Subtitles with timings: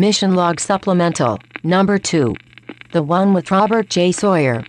[0.00, 2.34] Mission Log Supplemental, number 2.
[2.92, 4.12] The one with Robert J.
[4.12, 4.64] Sawyer.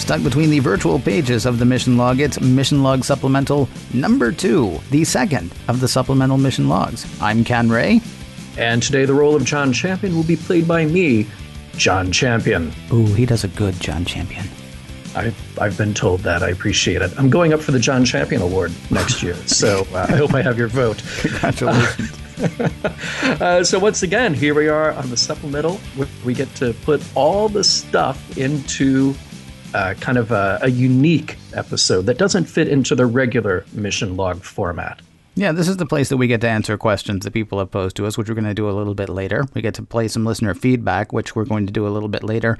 [0.00, 4.80] Stuck between the virtual pages of the mission log, it's Mission Log Supplemental number two,
[4.90, 7.06] the second of the supplemental mission logs.
[7.22, 8.00] I'm Ken Ray.
[8.58, 11.28] And today the role of John Champion will be played by me,
[11.80, 12.70] John Champion.
[12.92, 14.44] Ooh, he does a good John Champion.
[15.16, 16.42] I've, I've been told that.
[16.42, 17.10] I appreciate it.
[17.18, 20.42] I'm going up for the John Champion Award next year, so uh, I hope I
[20.42, 21.02] have your vote.
[21.20, 22.16] Congratulations.
[22.40, 25.78] Uh, so once again, here we are on the supplemental.
[26.24, 29.14] We get to put all the stuff into
[29.74, 34.42] uh, kind of a, a unique episode that doesn't fit into the regular mission log
[34.42, 35.02] format.
[35.36, 37.96] Yeah, this is the place that we get to answer questions that people have posed
[37.96, 39.46] to us, which we're going to do a little bit later.
[39.54, 42.24] We get to play some listener feedback, which we're going to do a little bit
[42.24, 42.58] later.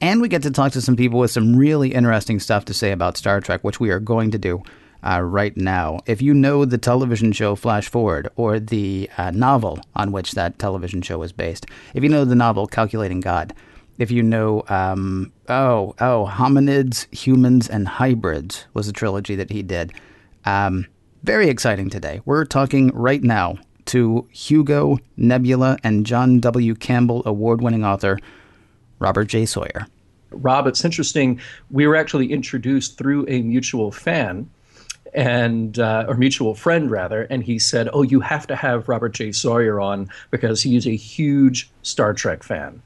[0.00, 2.90] And we get to talk to some people with some really interesting stuff to say
[2.90, 4.62] about Star Trek, which we are going to do
[5.02, 6.00] uh, right now.
[6.06, 10.58] If you know the television show Flash Forward or the uh, novel on which that
[10.58, 13.54] television show is based, if you know the novel Calculating God,
[13.98, 19.62] if you know, um, oh, oh, Hominids, Humans, and Hybrids was a trilogy that he
[19.62, 19.92] did.
[20.44, 20.86] Um,
[21.26, 22.20] very exciting today.
[22.24, 26.76] We're talking right now to Hugo, Nebula, and John W.
[26.76, 28.18] Campbell award winning author
[29.00, 29.44] Robert J.
[29.44, 29.88] Sawyer.
[30.30, 31.40] Rob, it's interesting.
[31.68, 34.48] We were actually introduced through a mutual fan
[35.14, 39.14] and uh, or mutual friend rather, and he said, "Oh, you have to have Robert
[39.14, 39.32] J.
[39.32, 42.80] Sawyer on because he's a huge Star Trek fan."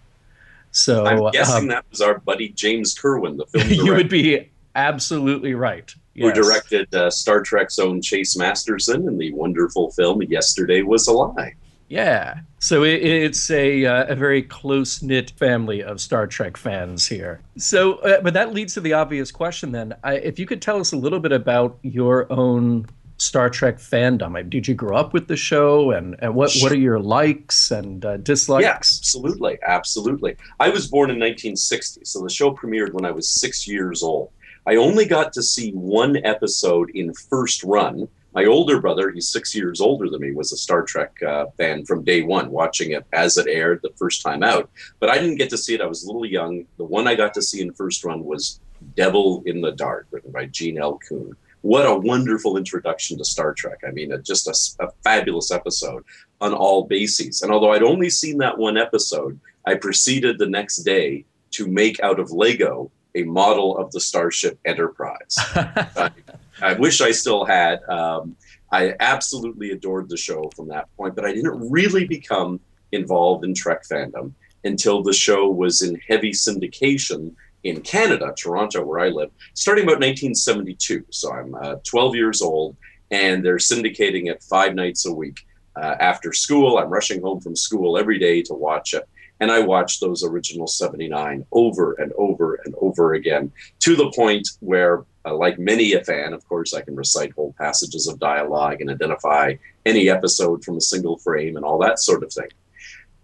[0.70, 3.84] So I'm guessing um, that was our buddy James Kerwin, the film director.
[3.84, 5.94] you would be absolutely right.
[6.20, 6.36] Yes.
[6.36, 11.12] Who directed uh, Star Trek's own Chase Masterson in the wonderful film Yesterday Was a
[11.12, 11.54] Lie.
[11.88, 12.40] Yeah.
[12.58, 17.40] So it, it's a, uh, a very close knit family of Star Trek fans here.
[17.56, 19.94] So, uh, but that leads to the obvious question then.
[20.04, 22.86] I, if you could tell us a little bit about your own
[23.20, 24.48] Star Trek fandom?
[24.48, 28.02] Did you grow up with the show, and, and what what are your likes and
[28.02, 28.64] uh, dislikes?
[28.64, 30.36] Yeah, absolutely, absolutely.
[30.58, 34.30] I was born in 1960, so the show premiered when I was six years old.
[34.66, 38.08] I only got to see one episode in first run.
[38.32, 41.84] My older brother, he's six years older than me, was a Star Trek uh, fan
[41.84, 44.70] from day one, watching it as it aired the first time out.
[45.00, 45.80] But I didn't get to see it.
[45.80, 46.66] I was a little young.
[46.76, 48.60] The one I got to see in first run was
[48.94, 50.98] Devil in the Dark, written by Gene L.
[51.08, 53.80] Coon what a wonderful introduction to Star Trek.
[53.86, 56.04] I mean, just a, a, fabulous episode
[56.40, 57.42] on all bases.
[57.42, 62.00] And although I'd only seen that one episode, I proceeded the next day to make
[62.00, 65.36] out of Lego a model of the Starship Enterprise.
[65.38, 66.10] I,
[66.62, 67.82] I, wish I still had.
[67.88, 68.36] Um,
[68.72, 72.60] I absolutely adored the show from that point, but I didn't really become
[72.92, 74.32] involved in Trek fandom
[74.64, 77.34] until the show was in heavy syndication
[77.64, 81.04] in Canada, Toronto, where I live, starting about 1972.
[81.10, 82.76] So I'm uh, 12 years old,
[83.10, 85.46] and they're syndicating it five nights a week.
[85.76, 89.08] Uh, after school, I'm rushing home from school every day to watch it.
[89.40, 94.48] And I watched those original 79 over and over and over again to the point
[94.60, 98.80] where, uh, like many a fan, of course, I can recite whole passages of dialogue
[98.80, 99.54] and identify
[99.86, 102.48] any episode from a single frame and all that sort of thing.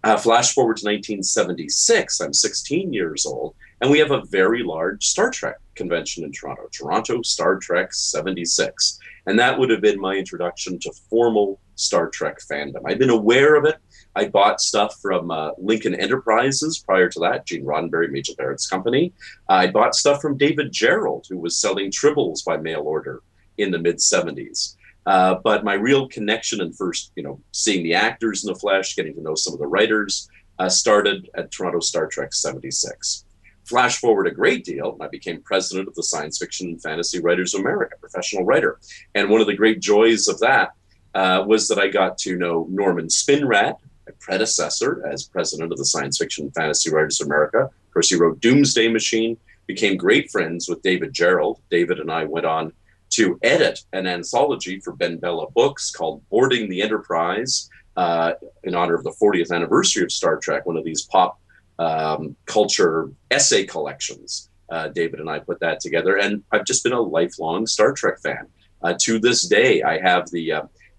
[0.03, 5.05] Uh, flash forward to 1976, I'm 16 years old, and we have a very large
[5.05, 8.99] Star Trek convention in Toronto, Toronto Star Trek 76.
[9.25, 12.81] And that would have been my introduction to formal Star Trek fandom.
[12.85, 13.77] I'd been aware of it.
[14.17, 19.13] I bought stuff from uh, Lincoln Enterprises prior to that, Gene Roddenberry, Majel Barrett's company.
[19.47, 23.21] I bought stuff from David Gerrold, who was selling tribbles by mail order
[23.59, 24.75] in the mid 70s.
[25.05, 28.95] Uh, but my real connection and first, you know, seeing the actors in the flesh,
[28.95, 33.23] getting to know some of the writers, uh, started at Toronto Star Trek 76.
[33.65, 37.53] Flash forward a great deal, I became president of the Science Fiction and Fantasy Writers
[37.53, 38.79] of America, professional writer.
[39.13, 40.71] And one of the great joys of that
[41.13, 43.75] uh, was that I got to know Norman Spinrad,
[44.07, 47.59] my predecessor as president of the Science Fiction and Fantasy Writers of America.
[47.59, 51.59] Of course, he wrote Doomsday Machine, became great friends with David Gerrold.
[51.69, 52.71] David and I went on
[53.11, 58.33] to edit an anthology for BenBella Books called Boarding the Enterprise uh,
[58.63, 61.39] in honor of the 40th anniversary of Star Trek, one of these pop
[61.79, 64.49] um, culture essay collections.
[64.69, 68.19] Uh, David and I put that together, and I've just been a lifelong Star Trek
[68.19, 68.47] fan.
[68.81, 70.53] Uh, to this day, I have the.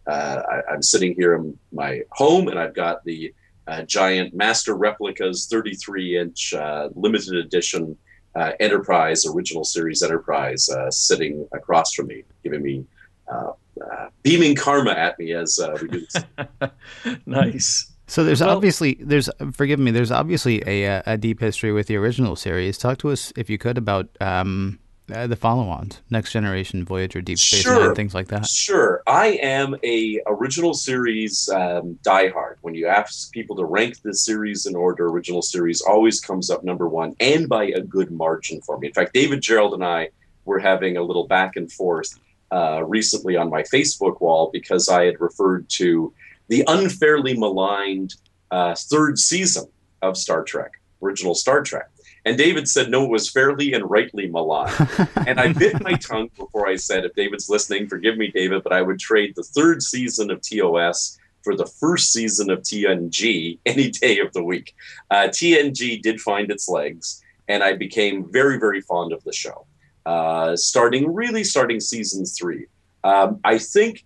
[0.09, 3.35] Uh, uh I, am sitting here in my home, and I've got the
[3.67, 7.97] uh, giant Master Replicas 33 inch uh, limited edition
[8.61, 12.85] Enterprise original series Enterprise sitting across from me, giving me
[14.23, 16.25] beaming karma at me as we do this.
[17.27, 17.91] nice.
[18.09, 21.87] So there's Well- obviously there's forgive me there's obviously a uh, a deep history with
[21.87, 22.79] the original series.
[22.79, 24.79] Talk to us if you could about um,
[25.13, 27.87] uh, the follow-ons, Next Generation, Voyager, Deep Space Sure.
[27.87, 28.47] Nine, things like that.
[28.47, 32.57] Sure, I am a original series um, diehard.
[32.63, 36.65] When you ask people to rank the series in order, original series always comes up
[36.65, 38.89] number one, and by a good margin for me.
[38.89, 40.11] In fact, David Gerrold and I
[40.45, 42.19] were having a little back and forth
[42.51, 46.13] uh, recently on my Facebook wall because I had referred to
[46.49, 48.15] the unfairly maligned
[48.51, 49.67] uh, third season
[50.01, 50.73] of Star Trek,
[51.03, 51.91] original Star Trek.
[52.29, 54.77] And David said, no, it was fairly and rightly maligned.
[55.27, 58.75] and I bit my tongue before I said, if David's listening, forgive me, David, but
[58.75, 63.91] I would trade the third season of TOS for the first season of TNG any
[63.93, 64.75] day of the week.
[65.11, 69.65] Uh, TNG did find its legs, and I became very, very fond of the show.
[70.05, 72.67] Uh, starting, really starting season three.
[73.05, 74.05] Um, I think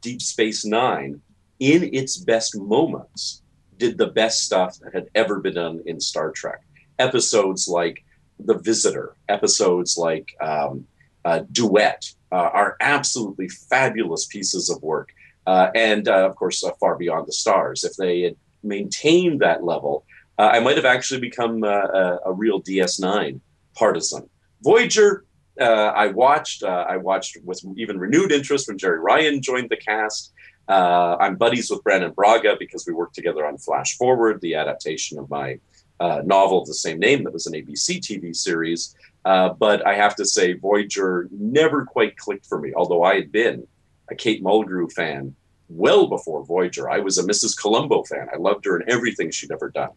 [0.00, 1.20] Deep Space Nine,
[1.60, 3.42] in its best moments,
[3.76, 6.62] did the best stuff that had ever been done in Star Trek.
[6.98, 8.04] Episodes like
[8.38, 10.86] The Visitor, episodes like um,
[11.24, 15.10] uh, Duet uh, are absolutely fabulous pieces of work.
[15.46, 17.84] Uh, and uh, of course, uh, Far Beyond the Stars.
[17.84, 20.04] If they had maintained that level,
[20.38, 23.40] uh, I might have actually become a, a real DS9
[23.74, 24.28] partisan.
[24.62, 25.24] Voyager,
[25.60, 26.62] uh, I watched.
[26.62, 30.32] Uh, I watched with even renewed interest when Jeri Ryan joined the cast.
[30.68, 35.18] Uh, I'm buddies with Brannon Braga because we worked together on Flash Forward, the adaptation
[35.18, 35.58] of my
[36.00, 38.94] uh, novel of the same name that was an ABC TV series.
[39.24, 43.32] Uh, but I have to say, Voyager never quite clicked for me, although I had
[43.32, 43.66] been
[44.10, 45.34] a Kate Mulgrew fan
[45.68, 46.88] well before Voyager.
[46.88, 47.60] I was a Mrs.
[47.60, 48.28] Columbo fan.
[48.32, 49.90] I loved her and everything she'd ever done.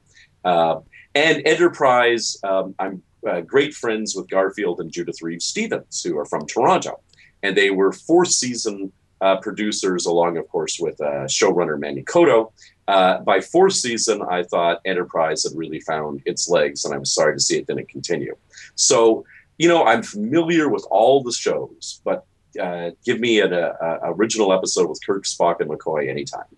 [0.44, 0.80] Uh,
[1.16, 6.25] and Enterprise, um, I'm uh, great friends with Garfield and Judith Reeves Stevens, who are
[6.25, 7.02] from Toronto.
[7.44, 8.92] And they were fourth season
[9.22, 12.52] uh, producers, along, of course, with uh, showrunner Manny Coto.
[12.90, 17.36] Uh, by fourth season, I thought Enterprise had really found its legs, and I'm sorry
[17.36, 18.36] to see it didn't continue.
[18.74, 19.26] So,
[19.60, 22.26] you know, I'm familiar with all the shows, but
[22.60, 26.50] uh, give me an a, a original episode with Kirk, Spock, and McCoy anytime.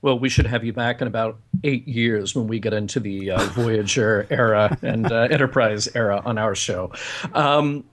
[0.00, 3.32] Well, we should have you back in about eight years when we get into the
[3.32, 6.92] uh, Voyager era and uh, Enterprise era on our show.
[7.34, 7.84] Um,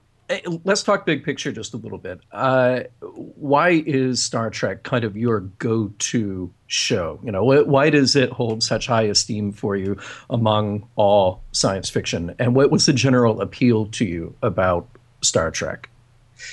[0.64, 2.20] let's talk big picture just a little bit.
[2.32, 7.20] Uh, why is Star Trek kind of your go-to show?
[7.22, 9.98] You know, wh- why does it hold such high esteem for you
[10.30, 12.34] among all science fiction?
[12.38, 14.88] And what was the general appeal to you about
[15.22, 15.90] Star Trek?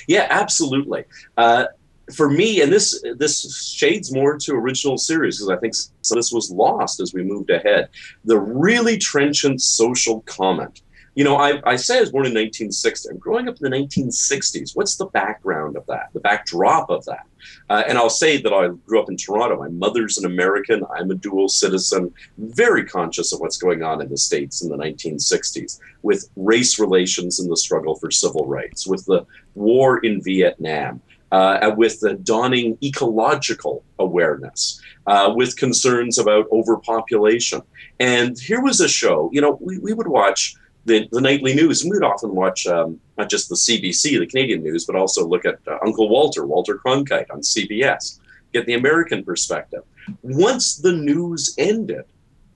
[0.07, 1.05] Yeah, absolutely.
[1.37, 1.65] Uh,
[2.13, 6.15] for me, and this this shades more to original series because I think so.
[6.15, 7.89] This was lost as we moved ahead.
[8.25, 10.81] The really trenchant social comment.
[11.13, 13.09] You know, I, I say I was born in 1960.
[13.09, 14.75] I'm growing up in the 1960s.
[14.75, 16.09] What's the background of that?
[16.13, 17.25] The backdrop of that?
[17.69, 19.57] Uh, and I'll say that I grew up in Toronto.
[19.57, 20.83] My mother's an American.
[20.95, 22.13] I'm a dual citizen.
[22.37, 27.39] Very conscious of what's going on in the states in the 1960s with race relations
[27.39, 29.25] and the struggle for civil rights, with the
[29.55, 37.61] war in Vietnam, uh, with the dawning ecological awareness, uh, with concerns about overpopulation.
[37.99, 40.55] And here was a show, you know, we, we would watch
[40.85, 44.63] the, the nightly news, and we'd often watch um, not just the CBC, the Canadian
[44.63, 48.19] news, but also look at uh, Uncle Walter, Walter Cronkite on CBS,
[48.53, 49.83] get the American perspective.
[50.23, 52.05] Once the news ended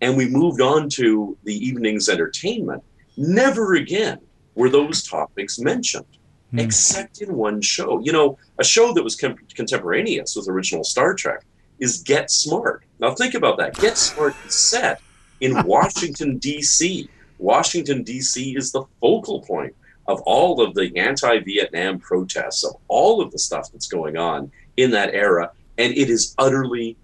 [0.02, 2.84] and we moved on to the evening's entertainment,
[3.18, 4.20] never again
[4.56, 6.06] were those topics mentioned
[6.52, 6.60] Hmm.
[6.60, 8.00] except in one show.
[8.04, 11.44] You know, a show that was com- contemporaneous with original Star Trek
[11.80, 12.84] is Get Smart.
[13.00, 13.76] Now think about that.
[13.80, 15.02] Get Smart is set
[15.42, 17.10] in Washington D.C.
[17.38, 18.56] Washington D.C.
[18.56, 19.76] is the focal point
[20.08, 24.92] of all of the anti-Vietnam protests, of all of the stuff that's going on in
[24.92, 26.98] that era, and it is utterly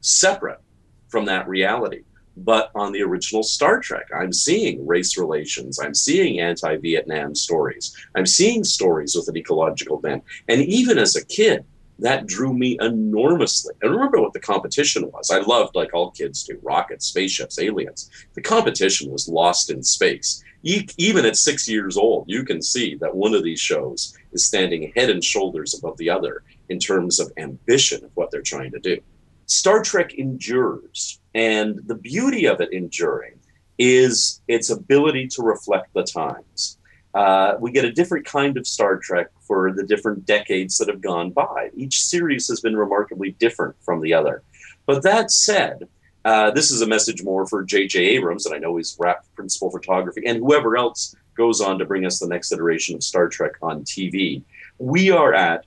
[0.00, 0.60] separate
[1.08, 2.02] from that reality.
[2.36, 5.78] But on the original Star Trek, I'm seeing race relations.
[5.78, 7.94] I'm seeing anti Vietnam stories.
[8.16, 10.24] I'm seeing stories with an ecological bent.
[10.48, 11.64] And even as a kid,
[12.04, 13.74] that drew me enormously.
[13.80, 15.30] And remember what the competition was.
[15.30, 18.10] I loved, like all kids do, rockets, spaceships, aliens.
[18.34, 20.44] The competition was lost in space.
[20.62, 24.44] E- even at six years old, you can see that one of these shows is
[24.44, 28.72] standing head and shoulders above the other in terms of ambition of what they're trying
[28.72, 29.00] to do.
[29.46, 33.38] Star Trek endures, and the beauty of it enduring
[33.78, 36.78] is its ability to reflect the times.
[37.14, 41.00] Uh, we get a different kind of Star Trek for the different decades that have
[41.00, 41.70] gone by.
[41.76, 44.42] Each series has been remarkably different from the other.
[44.86, 45.88] But that said,
[46.24, 48.00] uh, this is a message more for J.J.
[48.00, 52.06] Abrams, and I know he's rap principal photography, and whoever else goes on to bring
[52.06, 54.42] us the next iteration of Star Trek on TV.
[54.78, 55.66] We are at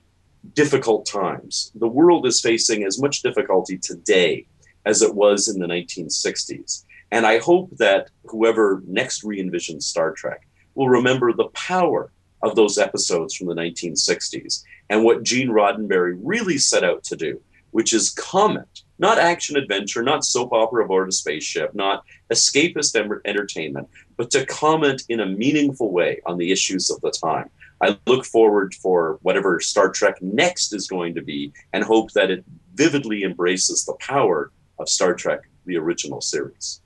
[0.54, 1.70] difficult times.
[1.74, 4.46] The world is facing as much difficulty today
[4.84, 6.84] as it was in the 1960s.
[7.10, 12.54] And I hope that whoever next re envisions Star Trek will remember the power of
[12.54, 17.40] those episodes from the 1960s and what Gene Roddenberry really set out to do,
[17.70, 23.88] which is comment, not action adventure, not soap opera aboard a spaceship, not escapist entertainment,
[24.16, 27.50] but to comment in a meaningful way on the issues of the time.
[27.80, 32.30] I look forward for whatever Star Trek next is going to be and hope that
[32.30, 36.80] it vividly embraces the power of Star Trek, the original series.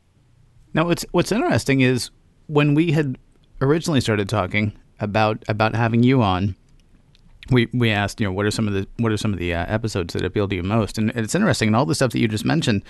[0.75, 2.11] Now, what's what's interesting is
[2.47, 3.18] when we had
[3.61, 6.54] originally started talking about about having you on,
[7.50, 9.52] we we asked, you know, what are some of the what are some of the
[9.52, 10.97] uh, episodes that appeal to you most?
[10.97, 12.82] And it's interesting, and all the stuff that you just mentioned,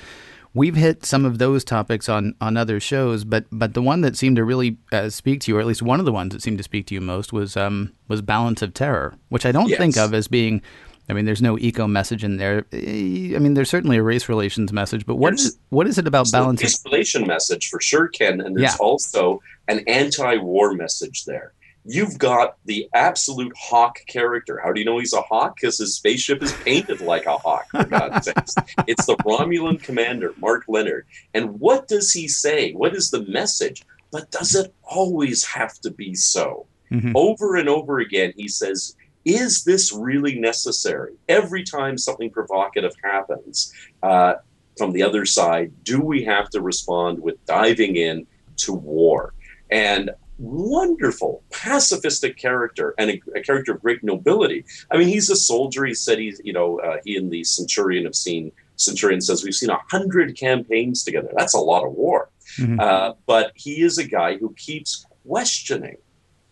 [0.54, 4.16] we've hit some of those topics on on other shows, but but the one that
[4.16, 6.42] seemed to really uh, speak to you, or at least one of the ones that
[6.42, 9.68] seemed to speak to you most, was um was Balance of Terror, which I don't
[9.68, 9.78] yes.
[9.78, 10.62] think of as being
[11.08, 12.64] I mean, there's no eco message in there.
[12.72, 16.30] I mean, there's certainly a race relations message, but what is what is it about
[16.30, 16.62] balance?
[16.62, 18.76] Race relation message for sure, Ken, and there's yeah.
[18.80, 21.52] also an anti-war message there.
[21.84, 24.60] You've got the absolute hawk character.
[24.62, 25.56] How do you know he's a hawk?
[25.56, 27.66] Because his spaceship is painted like a hawk.
[27.70, 28.54] For God's sakes,
[28.86, 31.06] it's the Romulan commander, Mark Lenard.
[31.34, 32.72] And what does he say?
[32.72, 33.82] What is the message?
[34.12, 36.66] But does it always have to be so?
[36.92, 37.12] Mm-hmm.
[37.16, 41.14] Over and over again, he says is this really necessary?
[41.28, 43.72] Every time something provocative happens
[44.02, 44.34] uh,
[44.76, 48.26] from the other side, do we have to respond with diving in
[48.58, 49.34] to war?
[49.70, 50.10] And
[50.42, 54.64] wonderful pacifistic character and a, a, character of great nobility.
[54.90, 55.84] I mean, he's a soldier.
[55.84, 59.54] He said he's, you know, uh, he and the Centurion have seen, Centurion says, we've
[59.54, 61.30] seen a hundred campaigns together.
[61.36, 62.28] That's a lot of war.
[62.58, 62.80] Mm-hmm.
[62.80, 65.98] Uh, but he is a guy who keeps questioning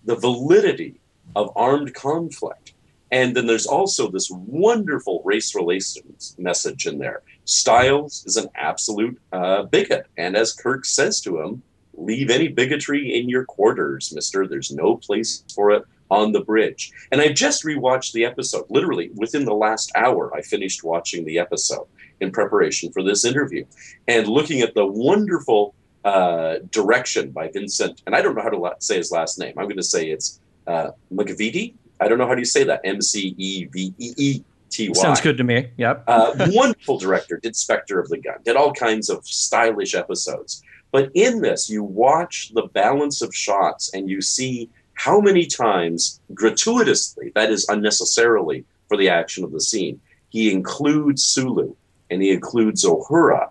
[0.04, 1.00] the validity
[1.34, 2.74] of armed conflict.
[3.12, 7.22] And then there's also this wonderful race relations message in there.
[7.44, 10.06] Stiles is an absolute uh, bigot.
[10.16, 11.62] And as Kirk says to him,
[12.00, 14.46] leave any bigotry in your quarters, mister.
[14.46, 16.92] There's no place for it on the bridge.
[17.12, 18.64] And I just rewatched the episode.
[18.68, 21.86] Literally, within the last hour, I finished watching the episode
[22.20, 23.64] in preparation for this interview
[24.08, 28.02] and looking at the wonderful uh, direction by Vincent.
[28.06, 29.54] And I don't know how to say his last name.
[29.56, 31.74] I'm going to say it's uh, McVeety.
[32.00, 32.80] I don't know how do you say that.
[32.84, 34.94] M C E V E E T Y.
[34.94, 35.68] Sounds good to me.
[35.76, 36.04] Yep.
[36.08, 37.38] uh, wonderful director.
[37.38, 38.36] Did Spectre of the Gun.
[38.44, 40.62] Did all kinds of stylish episodes.
[40.92, 46.20] But in this, you watch the balance of shots and you see how many times
[46.34, 51.74] gratuitously, that is unnecessarily for the action of the scene, he includes Sulu
[52.10, 53.50] and he includes Uhura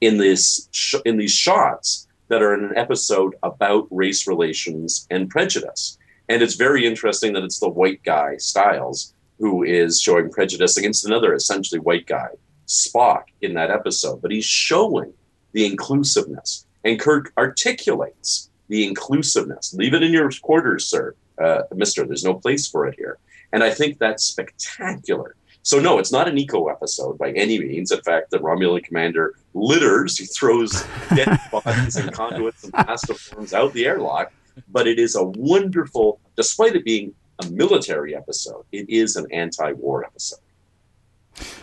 [0.00, 5.28] in this sh- in these shots that are in an episode about race relations and
[5.28, 5.98] prejudice.
[6.28, 11.04] And it's very interesting that it's the white guy, Stiles, who is showing prejudice against
[11.04, 12.28] another essentially white guy,
[12.66, 14.22] Spock, in that episode.
[14.22, 15.12] But he's showing
[15.52, 16.66] the inclusiveness.
[16.84, 19.74] And Kirk articulates the inclusiveness.
[19.74, 22.04] Leave it in your quarters, sir, uh, mister.
[22.04, 23.18] There's no place for it here.
[23.52, 25.36] And I think that's spectacular.
[25.64, 27.92] So, no, it's not an eco episode by any means.
[27.92, 33.72] In fact, the Romulan commander litters, he throws dead bodies and conduits and plastiforms out
[33.72, 34.32] the airlock
[34.68, 39.72] but it is a wonderful, despite it being a military episode, it is an anti
[39.72, 40.40] war episode.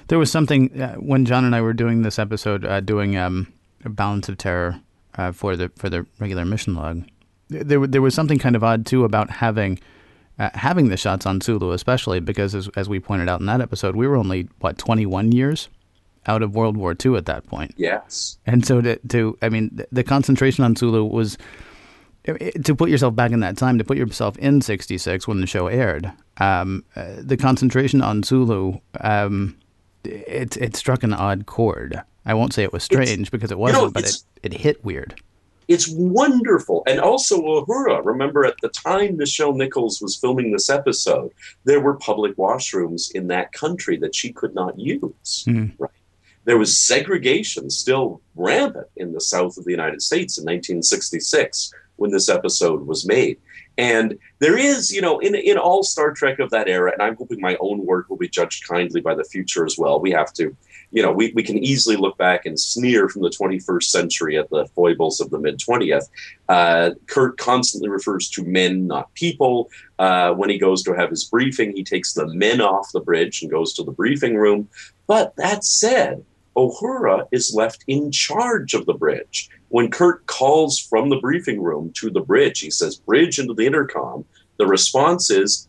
[0.08, 3.54] There was something uh, when John and I were doing this episode, uh, doing um,
[3.86, 4.82] balance of terror
[5.16, 7.04] uh, for the for the regular mission log.
[7.50, 9.80] There, there was something kind of odd too about having
[10.40, 13.62] uh, having the shots on Sulu, especially because, as, as we pointed out in that
[13.62, 15.68] episode, we were only what twenty one years
[16.26, 17.74] out of World War II at that point.
[17.78, 21.38] Yes, and so to, to I mean, the, the concentration on Sulu was
[22.26, 25.68] to put yourself back in that time, to put yourself in '66 when the show
[25.68, 29.58] aired, um, uh, the concentration on Sulu, um,
[30.04, 32.02] it it struck an odd chord.
[32.26, 34.84] I won't say it was strange because it wasn't, you know, but it, it hit
[34.84, 35.20] weird.
[35.68, 36.84] It's wonderful.
[36.88, 38.04] And also Uhura.
[38.04, 41.32] Remember at the time Nichelle Nichols was filming this episode,
[41.64, 45.46] there were public washrooms in that country that she could not use.
[45.48, 45.74] Mm.
[45.78, 45.92] Right.
[46.46, 52.10] There was segregation still rampant in the south of the United States in 1966 when
[52.10, 53.38] this episode was made.
[53.78, 57.16] And there is, you know, in in all Star Trek of that era, and I'm
[57.16, 60.02] hoping my own work will be judged kindly by the future as well.
[60.02, 60.56] We have to,
[60.92, 64.50] you know, we, we can easily look back and sneer from the 21st century at
[64.50, 66.10] the foibles of the mid 20th.
[66.48, 69.70] Uh, Kirk constantly refers to men, not people.
[70.00, 73.42] Uh, when he goes to have his briefing, he takes the men off the bridge
[73.42, 74.68] and goes to the briefing room.
[75.08, 79.50] But that said, Uhura is left in charge of the bridge.
[79.70, 83.66] When Kirk calls from the briefing room to the bridge, he says, Bridge into the
[83.66, 84.26] intercom.
[84.58, 85.68] The response is,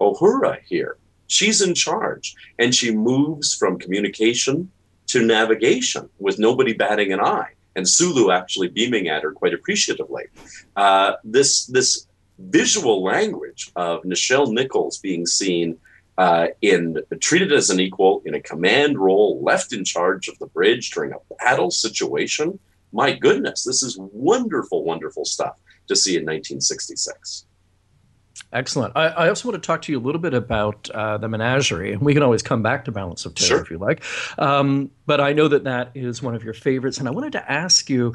[0.00, 0.96] Uhura here.
[1.28, 2.34] She's in charge.
[2.58, 4.70] And she moves from communication
[5.08, 10.24] to navigation with nobody batting an eye, and Sulu actually beaming at her quite appreciatively.
[10.76, 12.06] Uh, this this
[12.38, 15.78] visual language of Nichelle Nichols being seen
[16.18, 20.46] uh, in treated as an equal in a command role, left in charge of the
[20.46, 22.58] bridge during a battle situation.
[22.92, 25.58] My goodness, this is wonderful, wonderful stuff
[25.88, 27.44] to see in 1966.
[28.52, 28.96] Excellent.
[28.96, 31.92] I, I, also want to talk to you a little bit about uh, the menagerie,
[31.92, 33.60] and we can always come back to Balance of Terror sure.
[33.60, 34.02] if you like.
[34.38, 37.50] Um, but I know that that is one of your favorites, and I wanted to
[37.50, 38.14] ask you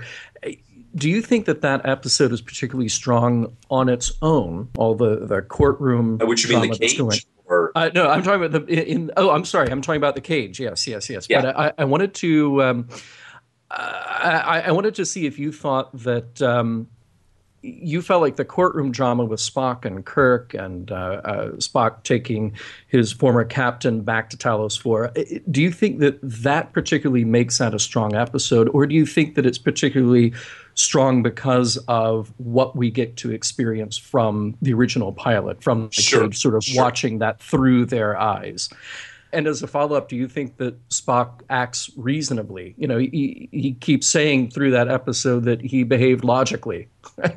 [0.95, 4.69] do you think that that episode is particularly strong on its own?
[4.77, 6.19] All the the courtroom.
[6.21, 7.25] Uh, which you mean the cage?
[7.75, 9.11] Uh, no, I'm talking about the in.
[9.17, 9.69] Oh, I'm sorry.
[9.69, 10.59] I'm talking about the cage.
[10.59, 11.27] Yes, yes, yes.
[11.29, 11.41] Yeah.
[11.41, 12.63] But I, I wanted to.
[12.63, 12.89] Um,
[13.69, 16.87] I, I wanted to see if you thought that um,
[17.63, 22.53] you felt like the courtroom drama with Spock and Kirk and uh, uh, Spock taking
[22.87, 25.13] his former captain back to Talos 4.
[25.49, 29.35] Do you think that that particularly makes that a strong episode, or do you think
[29.35, 30.33] that it's particularly
[30.75, 36.31] strong because of what we get to experience from the original pilot, from the sure,
[36.33, 36.83] sort of sure.
[36.83, 38.69] watching that through their eyes?
[39.33, 42.75] And as a follow up, do you think that Spock acts reasonably?
[42.77, 46.87] You know, he, he keeps saying through that episode that he behaved logically,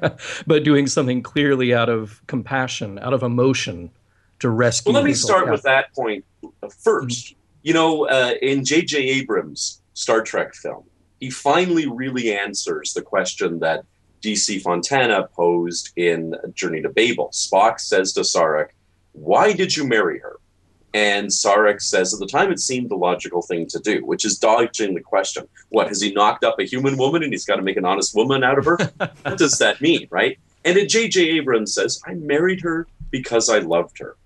[0.47, 3.91] but doing something clearly out of compassion, out of emotion
[4.41, 4.93] to rescue.
[4.93, 6.25] Well, let me start with that point
[6.63, 7.37] 1st mm-hmm.
[7.63, 8.97] You know, uh, in J.J.
[8.97, 10.85] Abrams' Star Trek film,
[11.19, 13.85] he finally really answers the question that
[14.23, 17.31] DC Fontana posed in Journey to Babel.
[17.33, 18.69] Spock says to Sarek,
[19.15, 20.37] Why did you marry her?
[20.97, 24.39] And Sarek says at the time it seemed the logical thing to do, which is
[24.39, 25.47] dodging the question.
[25.69, 28.15] What, has he knocked up a human woman and he's got to make an honest
[28.15, 28.79] woman out of her?
[29.23, 30.39] what does that mean, right?
[30.65, 31.21] And then J.J.
[31.37, 34.17] Abrams says, I married her because I loved her.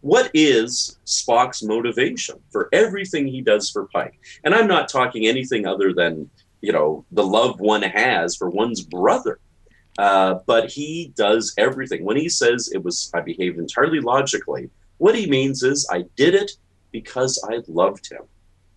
[0.00, 4.18] What is Spock's motivation for everything he does for Pike?
[4.44, 6.30] And I'm not talking anything other than,
[6.62, 9.40] you know, the love one has for one's brother.
[9.98, 12.02] Uh, but he does everything.
[12.02, 14.70] When he says it was, I behaved entirely logically,
[15.04, 16.52] what he means is, I did it
[16.90, 18.22] because I loved him.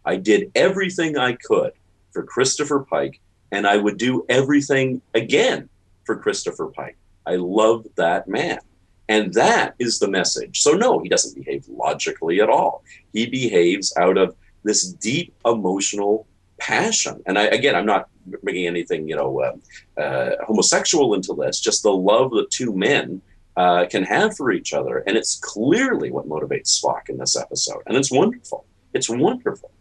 [0.04, 1.72] I did everything I could
[2.12, 3.22] for Christopher Pike,
[3.54, 5.70] and I would do everything again
[6.04, 6.98] for Christopher Pike.
[7.26, 8.60] I love that man.
[9.08, 10.60] And that is the message.
[10.60, 12.84] So, no, he doesn't behave logically at all.
[13.13, 16.28] He behaves out of this deep emotional
[16.60, 17.24] passion.
[17.26, 18.10] And I, again, I'm not
[18.44, 23.22] bringing anything, you know, uh, uh, homosexual into this, just the love that two men
[23.58, 25.00] uh, can have for each other.
[25.00, 27.82] And it's clearly what motivates Spock in this episode.
[27.88, 28.65] And it's wonderful.
[28.93, 29.72] It's wonderful.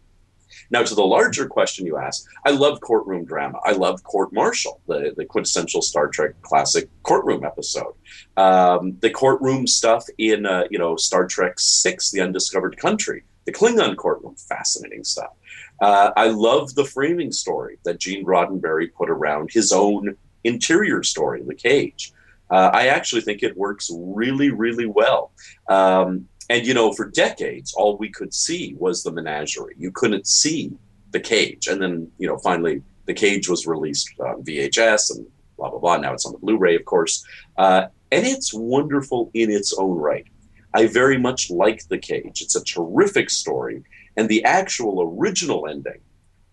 [0.69, 3.59] Now, to the larger question you asked, I love courtroom drama.
[3.63, 7.93] I love Court Martial, the, the quintessential Star Trek classic courtroom episode.
[8.35, 13.53] Um, the courtroom stuff in, uh, you know, Star Trek Six, The Undiscovered Country, the
[13.53, 15.31] Klingon courtroom, fascinating stuff.
[15.79, 21.43] Uh, I love the framing story that Gene Roddenberry put around his own interior story,
[21.43, 22.11] The Cage.
[22.49, 25.31] Uh, I actually think it works really, really well.
[25.69, 29.75] Um, and you know, for decades, all we could see was the menagerie.
[29.77, 30.71] You couldn't see
[31.11, 35.69] the cage, and then you know, finally, the cage was released on VHS and blah
[35.69, 35.97] blah blah.
[35.97, 37.25] Now it's on the Blu-ray, of course,
[37.57, 40.25] uh, and it's wonderful in its own right.
[40.73, 42.41] I very much like the cage.
[42.41, 43.83] It's a terrific story,
[44.15, 46.01] and the actual original ending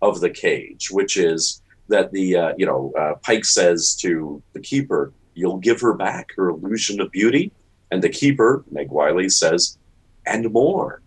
[0.02, 4.60] of the cage, which is that the uh, you know uh, Pike says to the
[4.60, 7.52] keeper, "You'll give her back her illusion of beauty,"
[7.90, 9.78] and the keeper, Meg Wyllie, says,
[10.26, 11.02] and more.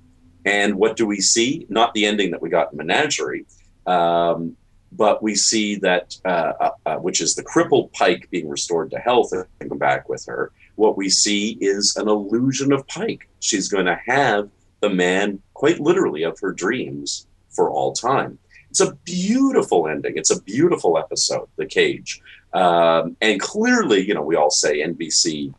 [0.45, 1.65] And what do we see?
[1.69, 3.45] Not the ending that we got in Menagerie,
[3.85, 4.55] um,
[4.91, 8.99] but we see that, uh, uh, uh, which is the crippled Pike being restored to
[8.99, 10.51] health and come back with her.
[10.75, 13.27] What we see is an illusion of Pike.
[13.39, 18.39] She's going to have the man, quite literally, of her dreams for all time.
[18.69, 20.13] It's a beautiful ending.
[20.17, 22.21] It's a beautiful episode, The Cage.
[22.57, 25.53] Um, and clearly, you know, we all say NBC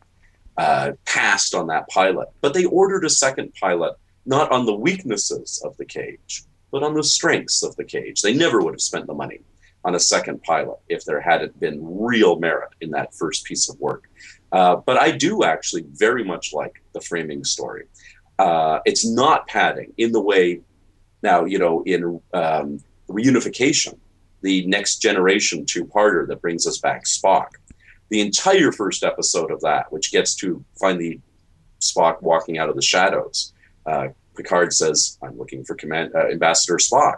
[0.57, 2.27] uh, passed on that pilot.
[2.41, 6.93] But they ordered a second pilot, not on the weaknesses of the cage, but on
[6.93, 8.21] the strengths of the cage.
[8.21, 9.39] They never would have spent the money
[9.85, 13.79] on a second pilot if there hadn't been real merit in that first piece of
[13.79, 14.09] work.
[14.51, 17.85] Uh, but I do actually very much like the framing story.
[18.37, 20.59] Uh, it's not padding in the way
[21.23, 23.97] now, you know, in um, reunification,
[24.41, 27.49] the next generation two parter that brings us back Spock
[28.09, 31.21] the entire first episode of that, which gets to finally
[31.79, 33.53] Spock walking out of the shadows.
[33.85, 37.17] Uh, Picard says, "I'm looking for Command- uh, Ambassador Spock."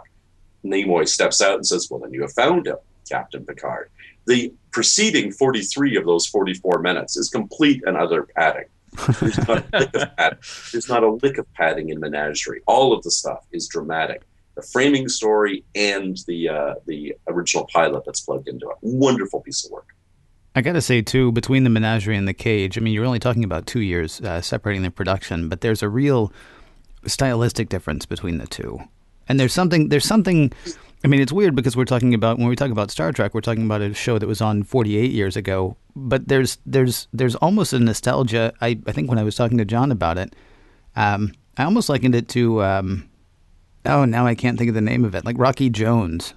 [0.64, 2.76] Nimoy steps out and says, "Well, then you have found him,
[3.08, 3.90] Captain Picard."
[4.26, 8.66] The preceding 43 of those 44 minutes is complete and utter padding.
[9.20, 10.38] There's not, a lick of padding.
[10.70, 12.60] There's not a lick of padding in Menagerie.
[12.66, 14.22] All of the stuff is dramatic
[14.54, 18.76] the framing story, and the uh, the original pilot that's plugged into it.
[18.82, 19.88] Wonderful piece of work.
[20.54, 23.18] I got to say too, between the Menagerie and the Cage, I mean, you're only
[23.18, 26.32] talking about two years uh, separating the production, but there's a real
[27.06, 28.80] stylistic difference between the two.
[29.28, 30.52] And there's something, there's something.
[31.04, 33.40] I mean, it's weird because we're talking about when we talk about Star Trek, we're
[33.40, 35.76] talking about a show that was on 48 years ago.
[35.96, 38.52] But there's there's there's almost a nostalgia.
[38.60, 40.36] I I think when I was talking to John about it,
[40.96, 42.62] um, I almost likened it to.
[42.62, 43.08] Um,
[43.86, 45.24] oh, now I can't think of the name of it.
[45.24, 46.34] Like Rocky Jones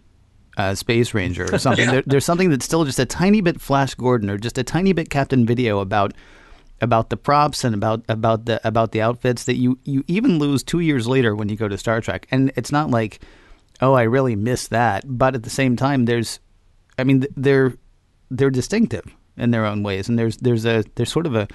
[0.57, 1.75] uh, Space Ranger or something.
[1.85, 1.91] Yeah.
[1.91, 4.93] there, there's something that's still just a tiny bit Flash Gordon or just a tiny
[4.93, 6.13] bit Captain Video about
[6.81, 10.63] about the props and about about the about the outfits that you you even lose
[10.63, 12.27] two years later when you go to Star Trek.
[12.31, 13.21] And it's not like,
[13.81, 15.03] oh, I really miss that.
[15.05, 16.39] But at the same time, there's,
[16.97, 17.73] I mean, they're
[18.31, 19.05] they're distinctive
[19.37, 21.47] in their own ways, and there's there's a there's sort of a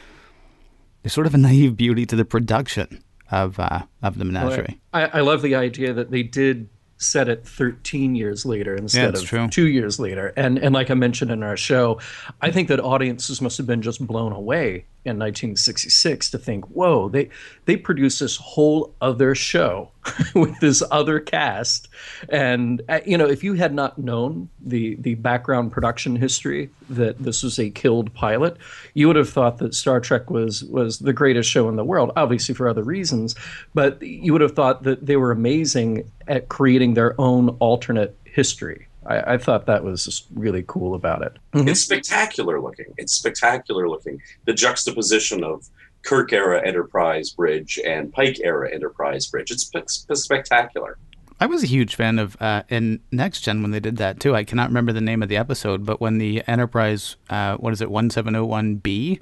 [1.03, 4.81] there's sort of a naive beauty to the production of uh, of the menagerie.
[4.93, 6.69] I, I love the idea that they did
[7.01, 9.49] set it 13 years later instead that's of true.
[9.49, 10.35] two years later.
[10.37, 11.99] And and like I mentioned in our show,
[12.43, 17.09] I think that audiences must have been just blown away in 1966 to think, whoa,
[17.09, 17.31] they
[17.65, 19.91] they produced this whole other show
[20.35, 21.89] with this other cast.
[22.29, 27.19] And uh, you know, if you had not known the the background production history that
[27.19, 28.59] this was a killed pilot,
[28.93, 32.13] you would have thought that Star Trek was was the greatest show in the world,
[32.17, 33.35] obviously for other reasons,
[33.73, 38.87] but you would have thought that they were amazing at creating their own alternate history.
[39.11, 41.37] I, I thought that was just really cool about it.
[41.55, 42.87] It's spectacular looking.
[42.97, 44.21] It's spectacular looking.
[44.47, 45.69] The juxtaposition of
[46.03, 49.51] Kirk era Enterprise bridge and Pike era Enterprise bridge.
[49.51, 50.97] It's spe- spe- spectacular.
[51.43, 54.35] I was a huge fan of uh, in Next Gen when they did that too.
[54.37, 57.81] I cannot remember the name of the episode, but when the Enterprise, uh, what is
[57.81, 59.21] it, one seven zero one B,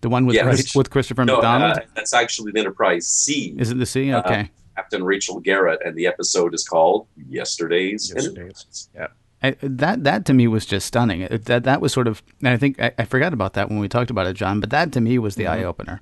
[0.00, 0.74] the one with Yes.
[0.76, 3.54] with Christopher No, McDonald, uh, that's actually the Enterprise C.
[3.58, 4.14] is it the C?
[4.14, 4.50] Okay.
[4.76, 8.12] Captain Rachel Garrett, and the episode is called Yesterday's.
[8.14, 8.88] Yesterday's.
[8.94, 9.08] Yeah.
[9.42, 11.26] I, that that to me was just stunning.
[11.30, 13.88] That that was sort of, and I think I, I forgot about that when we
[13.88, 14.58] talked about it, John.
[14.58, 15.52] But that to me was the mm-hmm.
[15.52, 16.00] eye opener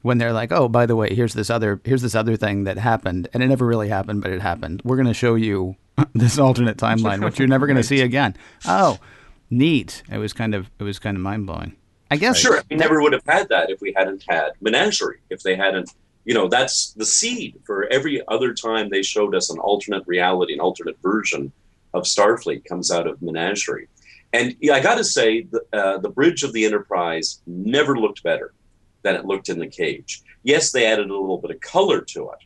[0.00, 2.78] when they're like, "Oh, by the way, here's this other here's this other thing that
[2.78, 4.80] happened, and it never really happened, but it happened.
[4.84, 5.76] We're going to show you
[6.14, 8.34] this alternate timeline, which you're never going to see again."
[8.66, 8.98] Oh,
[9.50, 10.02] neat!
[10.10, 11.76] It was kind of it was kind of mind blowing.
[12.10, 15.18] I guess Sure, we never would have had that if we hadn't had Menagerie.
[15.28, 15.92] If they hadn't,
[16.24, 20.52] you know, that's the seed for every other time they showed us an alternate reality,
[20.52, 21.52] an alternate version
[21.94, 23.88] of Starfleet comes out of Menagerie.
[24.32, 28.52] And I got to say, the, uh, the bridge of the Enterprise never looked better
[29.02, 30.22] than it looked in the cage.
[30.42, 32.38] Yes, they added a little bit of color to it.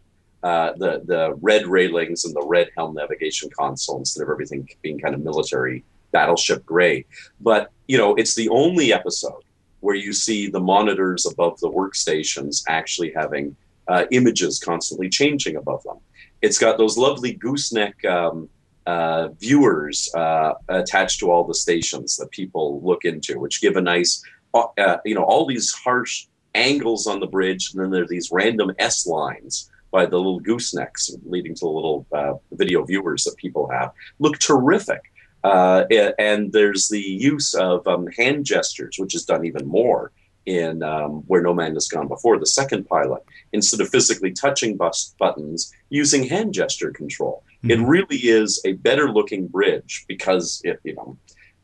[0.43, 4.99] Uh, the the red railings and the red helm navigation console instead of everything being
[4.99, 7.05] kind of military battleship gray.
[7.41, 9.45] But you know, it's the only episode
[9.83, 13.55] where you see the monitors above the workstations actually having
[13.89, 15.99] uh, images constantly changing above them.
[16.41, 18.49] It's got those lovely gooseneck um,
[18.87, 23.81] uh, viewers uh, attached to all the stations that people look into, which give a
[23.81, 24.23] nice,
[24.55, 28.31] uh, you know, all these harsh angles on the bridge, and then there are these
[28.31, 33.37] random S lines by the little goosenecks leading to the little uh, video viewers that
[33.37, 33.93] people have.
[34.19, 35.12] Look terrific.
[35.45, 35.85] Uh,
[36.19, 40.13] and there's the use of um, hand gestures, which is done even more
[40.47, 43.23] in um, Where No Man Has Gone Before, the second pilot.
[43.53, 47.45] Instead of physically touching bus- buttons, using hand gesture control.
[47.65, 51.17] It really is a better looking bridge because it, you know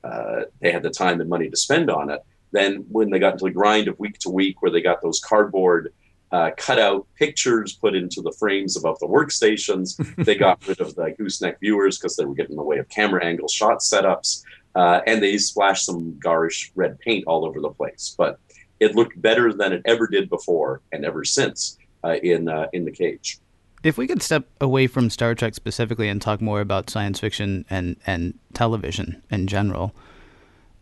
[0.04, 2.20] uh, they had the time and money to spend on it.
[2.52, 5.20] Then when they got into the grind of week to week, where they got those
[5.20, 5.92] cardboard
[6.30, 11.14] uh, cutout pictures put into the frames above the workstations, they got rid of the
[11.18, 14.42] gooseneck viewers because they were getting in the way of camera angle shot setups,
[14.74, 18.14] uh, and they splashed some garish red paint all over the place.
[18.16, 18.38] But
[18.80, 22.84] it looked better than it ever did before and ever since uh, in uh, in
[22.84, 23.38] the cage.
[23.82, 27.64] If we could step away from Star Trek specifically and talk more about science fiction
[27.70, 29.94] and, and television in general,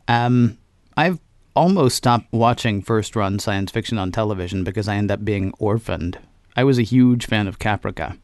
[0.08, 0.56] um,
[0.96, 1.20] I've
[1.56, 6.18] almost stopped watching first run science fiction on television because I end up being orphaned.
[6.56, 8.18] I was a huge fan of Caprica,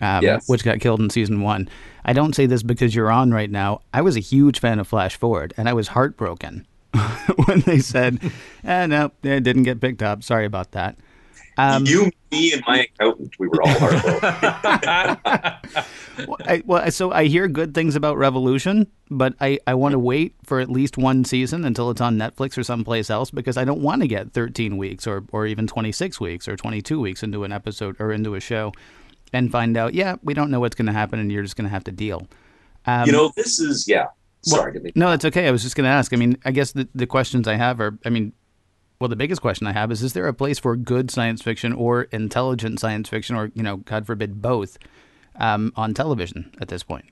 [0.00, 0.48] um, Yes.
[0.48, 1.68] which got killed in season one.
[2.04, 3.80] I don't say this because you're on right now.
[3.92, 6.66] I was a huge fan of Flash Forward, and I was heartbroken
[7.46, 8.18] when they said,
[8.64, 10.22] eh, no, it didn't get picked up.
[10.22, 10.96] Sorry about that.
[11.58, 15.58] Um, you, me, and my accountant, we were all heartbroken.
[16.26, 19.98] Well, I, well, so I hear good things about Revolution, but I, I want to
[19.98, 23.64] wait for at least one season until it's on Netflix or someplace else because I
[23.64, 27.44] don't want to get 13 weeks or, or even 26 weeks or 22 weeks into
[27.44, 28.72] an episode or into a show
[29.32, 31.66] and find out, yeah, we don't know what's going to happen and you're just going
[31.66, 32.26] to have to deal.
[32.86, 34.06] Um, you know, this is yeah.
[34.42, 35.48] Sorry, mean- no, that's okay.
[35.48, 36.12] I was just going to ask.
[36.12, 38.32] I mean, I guess the, the questions I have are, I mean,
[38.98, 41.72] well, the biggest question I have is: Is there a place for good science fiction
[41.72, 44.78] or intelligent science fiction, or you know, God forbid, both,
[45.38, 47.06] um, on television at this point.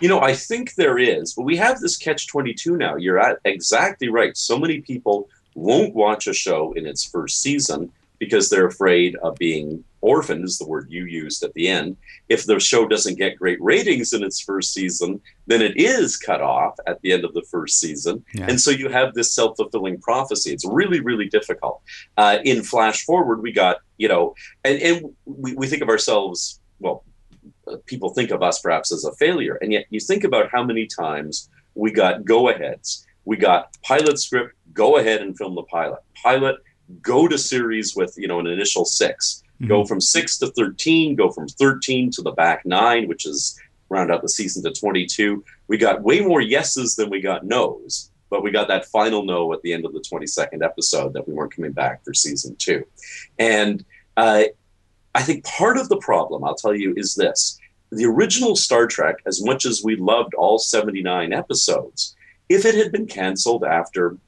[0.00, 2.96] You know, I think there is, but we have this catch 22 now.
[2.96, 4.36] You're at exactly right.
[4.36, 9.36] So many people won't watch a show in its first season because they're afraid of
[9.36, 11.96] being orphaned, is the word you used at the end.
[12.28, 16.40] If the show doesn't get great ratings in its first season, then it is cut
[16.40, 18.24] off at the end of the first season.
[18.34, 18.46] Yeah.
[18.48, 20.52] And so you have this self fulfilling prophecy.
[20.52, 21.82] It's really, really difficult.
[22.16, 26.60] Uh, in Flash Forward, we got, you know, and, and we, we think of ourselves,
[26.78, 27.04] well,
[27.66, 29.58] uh, people think of us perhaps as a failure.
[29.60, 33.06] And yet you think about how many times we got go aheads.
[33.24, 36.00] We got pilot script, go ahead and film the pilot.
[36.22, 36.56] Pilot,
[37.02, 39.68] go to series with, you know, an initial 6 mm-hmm.
[39.68, 44.10] Go from six to 13, go from 13 to the back nine, which is round
[44.10, 45.44] out the season to 22.
[45.68, 49.52] We got way more yeses than we got nos, but we got that final no
[49.52, 52.84] at the end of the 22nd episode that we weren't coming back for season two.
[53.38, 53.84] And
[54.16, 54.44] uh,
[55.14, 57.58] I think part of the problem, I'll tell you, is this.
[57.90, 62.16] The original Star Trek, as much as we loved all 79 episodes,
[62.48, 64.18] if it had been canceled after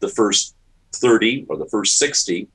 [0.00, 0.54] the first
[0.94, 2.48] 30 or the first 60,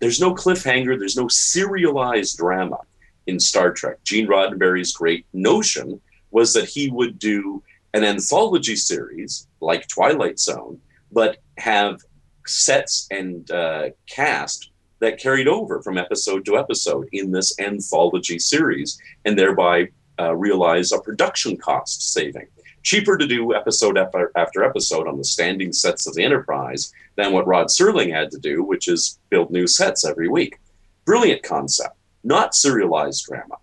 [0.00, 2.78] there's no cliffhanger, there's no serialized drama
[3.26, 4.02] in Star Trek.
[4.04, 7.62] Gene Roddenberry's great notion was that he would do
[7.94, 10.80] an anthology series like Twilight Zone,
[11.12, 12.00] but have
[12.46, 18.98] sets and uh, cast that carried over from episode to episode in this anthology series
[19.24, 22.46] and thereby uh, realize a production cost saving.
[22.84, 24.30] Cheaper to do episode after,
[24.64, 28.62] episode on the standing sets of the Enterprise than what Rod Serling had to do,
[28.62, 30.58] which is build new sets every week.
[31.04, 33.56] Brilliant concept, not serialized drama.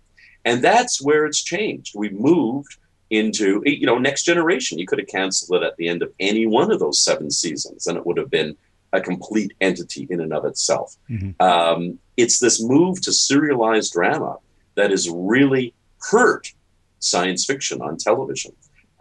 [0.44, 1.94] And that's where it's changed.
[1.96, 2.76] We moved
[3.10, 4.78] into, you know, next generation.
[4.78, 7.86] You could have canceled it at the end of any one of those seven seasons,
[7.86, 8.56] and it would have been
[8.92, 10.96] a complete entity in and of itself.
[11.08, 11.40] Mm-hmm.
[11.40, 14.38] Um, it's this move to serialized drama
[14.74, 15.74] that has really
[16.10, 16.52] hurt
[16.98, 18.52] science fiction on television.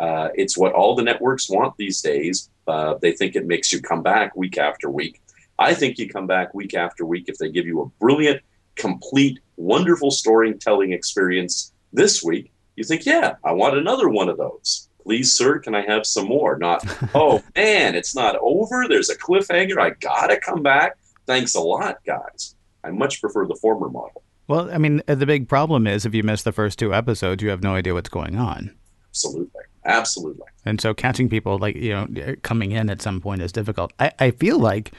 [0.02, 2.50] Uh, it's what all the networks want these days.
[2.68, 5.22] Uh, they think it makes you come back week after week.
[5.60, 8.42] I think you come back week after week if they give you a brilliant,
[8.76, 12.52] complete, wonderful storytelling experience this week.
[12.76, 16.28] You think, yeah, I want another one of those please, sir, can I have some
[16.28, 16.58] more?
[16.58, 16.84] Not,
[17.16, 18.86] oh man, it's not over.
[18.88, 19.80] There's a cliffhanger.
[19.80, 20.98] I gotta come back.
[21.26, 22.56] Thanks a lot, guys.
[22.84, 24.24] I much prefer the former model.
[24.48, 27.50] Well, I mean, the big problem is if you miss the first two episodes, you
[27.50, 28.76] have no idea what's going on.
[29.10, 29.62] Absolutely.
[29.86, 30.46] Absolutely.
[30.66, 33.92] And so catching people like, you know, coming in at some point is difficult.
[34.00, 34.92] I, I feel like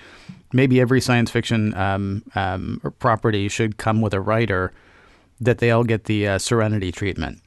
[0.53, 4.73] maybe every science fiction um, um, property should come with a writer
[5.41, 7.41] that they all get the uh, serenity treatment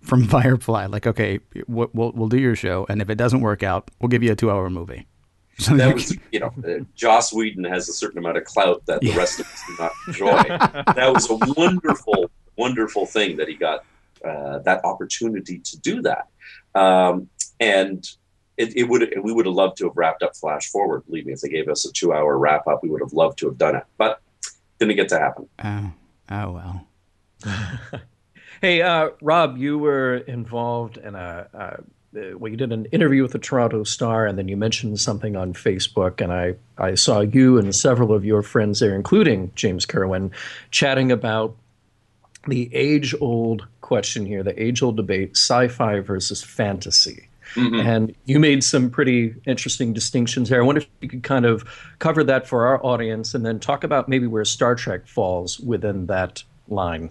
[0.00, 0.86] from Firefly.
[0.86, 4.08] Like, okay, we'll, we'll, we'll do your show, and if it doesn't work out, we'll
[4.08, 5.06] give you a two-hour movie.
[5.60, 9.00] So that was, you know, uh, Joss Whedon has a certain amount of clout that
[9.00, 10.42] the rest of us do not enjoy.
[10.94, 13.84] that was a wonderful, wonderful thing that he got
[14.24, 16.28] uh, that opportunity to do that.
[16.78, 17.28] Um,
[17.60, 18.08] and
[18.56, 21.04] it, it, would we would have loved to have wrapped up Flash Forward.
[21.06, 23.58] Believe me, if they gave us a two-hour wrap-up, we would have loved to have
[23.58, 24.20] done it, but
[24.78, 25.48] didn't get to happen.
[25.64, 25.92] Oh,
[26.30, 28.02] oh well.
[28.60, 31.48] Hey, uh, Rob, you were involved in a.
[31.54, 31.76] Uh,
[32.36, 35.52] well, you did an interview with the Toronto Star, and then you mentioned something on
[35.52, 40.32] Facebook, and I, I saw you and several of your friends there, including James Kerwin,
[40.70, 41.54] chatting about
[42.46, 47.28] the age-old question here, the age-old debate: sci-fi versus fantasy.
[47.54, 47.80] Mm-hmm.
[47.80, 50.62] And you made some pretty interesting distinctions there.
[50.62, 51.64] I wonder if you could kind of
[51.98, 56.06] cover that for our audience, and then talk about maybe where Star Trek falls within
[56.06, 57.10] that line.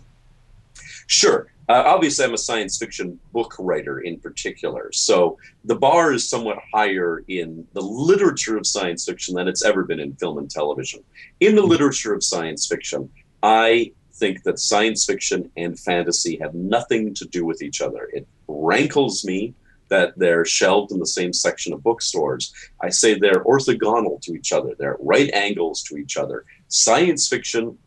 [1.08, 1.48] Sure.
[1.70, 4.90] Uh, obviously, I'm a science fiction book writer in particular.
[4.94, 9.84] So the bar is somewhat higher in the literature of science fiction than it's ever
[9.84, 11.04] been in film and television.
[11.42, 13.10] In the literature of science fiction,
[13.44, 18.10] I think that science fiction and fantasy have nothing to do with each other.
[18.14, 19.54] It rankles me
[19.90, 22.54] that they're shelved in the same section of bookstores.
[22.82, 26.46] I say they're orthogonal to each other, they're right angles to each other.
[26.68, 27.78] Science fiction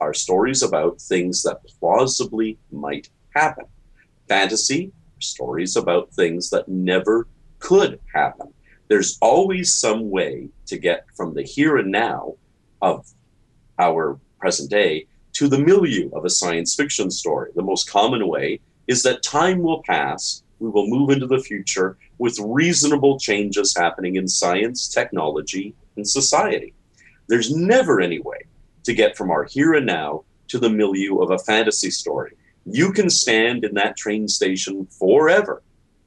[0.00, 3.66] are stories about things that plausibly might happen.
[4.28, 8.52] Fantasy stories about things that never could happen.
[8.88, 12.34] There's always some way to get from the here and now
[12.80, 13.06] of
[13.78, 15.06] our present day
[15.42, 17.50] to the milieu of a science fiction story.
[17.56, 21.98] The most common way is that time will pass, we will move into the future
[22.18, 26.74] with reasonable changes happening in science, technology, and society.
[27.26, 28.38] There's never any way
[28.84, 32.36] to get from our here and now to the milieu of a fantasy story.
[32.64, 35.60] You can stand in that train station forever.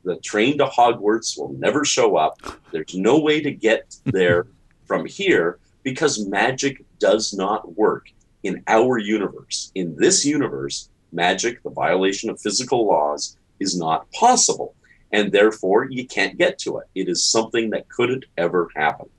[0.06, 2.40] The train to Hogwarts will never show up.
[2.72, 4.48] There's no way to get there
[4.86, 8.08] from here because magic does not work
[8.46, 9.72] in our universe.
[9.74, 14.76] In this universe, magic, the violation of physical laws, is not possible.
[15.12, 16.88] And therefore, you can't get to it.
[16.94, 19.10] It is something that couldn't ever happen.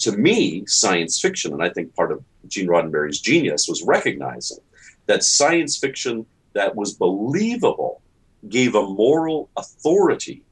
[0.00, 4.58] To me, science fiction, and I think part of Gene Roddenberry's genius was recognizing
[5.06, 8.02] that science fiction that was believable
[8.50, 10.42] gave a moral authority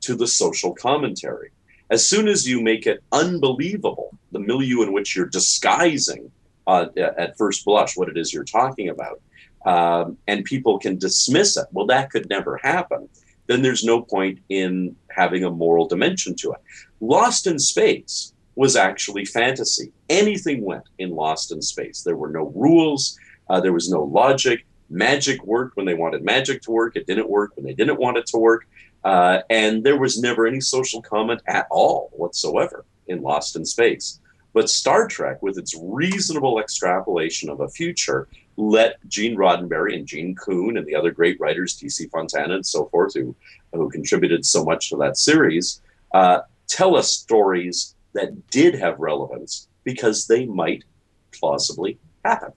[0.00, 1.50] to the social commentary.
[1.90, 6.32] As soon as you make it unbelievable, the milieu in which you're disguising
[6.66, 9.20] uh, at first blush what it is you're talking about,
[9.64, 13.08] um, and people can dismiss it, well, that could never happen,
[13.46, 16.60] then there's no point in having a moral dimension to it.
[17.00, 19.92] Lost in Space was actually fantasy.
[20.08, 22.02] Anything went in Lost in Space.
[22.02, 24.66] There were no rules, uh, there was no logic.
[24.88, 28.16] Magic worked when they wanted magic to work, it didn't work when they didn't want
[28.18, 28.66] it to work.
[29.04, 34.20] Uh, and there was never any social comment at all whatsoever in Lost in Space.
[34.56, 40.34] But Star Trek, with its reasonable extrapolation of a future, let Gene Roddenberry and Gene
[40.34, 42.06] Coon and the other great writers, D.C.
[42.06, 43.36] Fontana and so forth, who,
[43.74, 45.82] who contributed so much to that series,
[46.14, 50.84] uh, tell us stories that did have relevance because they might
[51.32, 52.52] plausibly happen.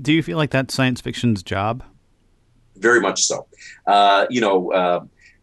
[0.00, 1.82] Do you feel like that's science fiction's job?
[2.76, 3.48] Very much so.
[3.84, 5.00] Uh, you know, uh,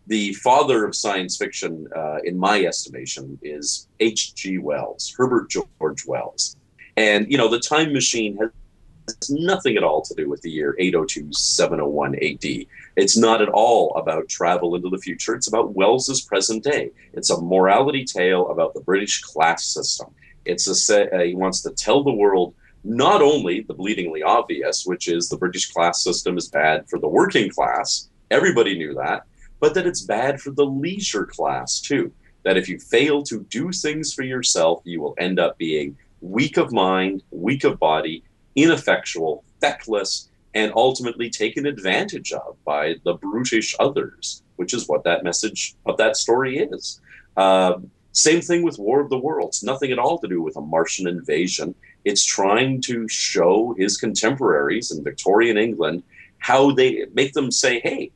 [0.08, 4.58] the father of science fiction, uh, in my estimation, is H.G.
[4.60, 6.56] Wells, Herbert George Wells.
[6.96, 10.76] And, you know, the time machine has nothing at all to do with the year
[10.80, 12.66] 802 701 AD.
[12.96, 15.36] It's not at all about travel into the future.
[15.36, 16.92] It's about Wells's present day.
[17.14, 20.08] It's a morality tale about the British class system.
[20.46, 25.10] It's a uh, he wants to tell the world not only the bleedingly obvious, which
[25.10, 28.10] is the British class system is bad for the working class.
[28.32, 29.26] Everybody knew that
[29.60, 32.12] but that it's bad for the leisure class too.
[32.44, 36.58] That if you fail to do things for yourself, you will end up being weak
[36.58, 38.24] of mind, weak of body,
[38.56, 45.24] ineffectual, feckless, and ultimately taken advantage of by the brutish others, which is what that
[45.24, 47.00] message of that story is.
[47.36, 47.76] Uh,
[48.14, 49.62] same thing with War of the Worlds.
[49.62, 51.76] Nothing at all to do with a Martian invasion.
[52.04, 56.02] It's trying to show his contemporaries in Victorian England
[56.40, 58.12] how they make them say, hey,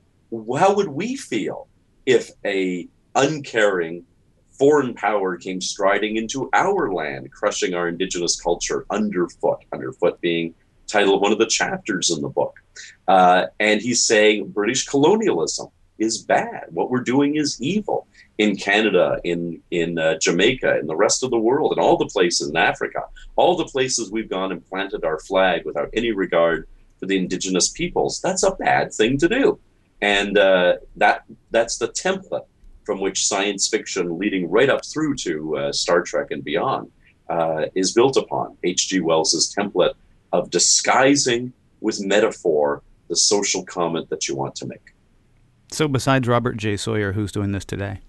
[0.57, 1.67] how would we feel
[2.05, 4.05] if a uncaring
[4.61, 10.53] foreign power came striding into our land, crushing our indigenous culture underfoot, underfoot being
[10.87, 12.59] title of one of the chapters in the book.
[13.07, 15.67] Uh, and he's saying British colonialism
[15.97, 16.65] is bad.
[16.69, 21.29] What we're doing is evil in Canada, in in uh, Jamaica, in the rest of
[21.29, 23.03] the world, in all the places in Africa,
[23.35, 26.67] all the places we've gone and planted our flag without any regard
[26.99, 28.19] for the indigenous peoples.
[28.21, 29.59] That's a bad thing to do
[30.01, 32.45] and uh, that that's the template
[32.83, 36.91] from which science fiction, leading right up through to uh, Star Trek and beyond,
[37.29, 38.57] uh, is built upon.
[38.63, 39.01] H.G.
[39.01, 39.93] Wells's template
[40.33, 44.93] of disguising with metaphor the social comment that you want to make.
[45.71, 46.75] So, besides Robert J.
[46.75, 47.99] Sawyer, who's doing this today?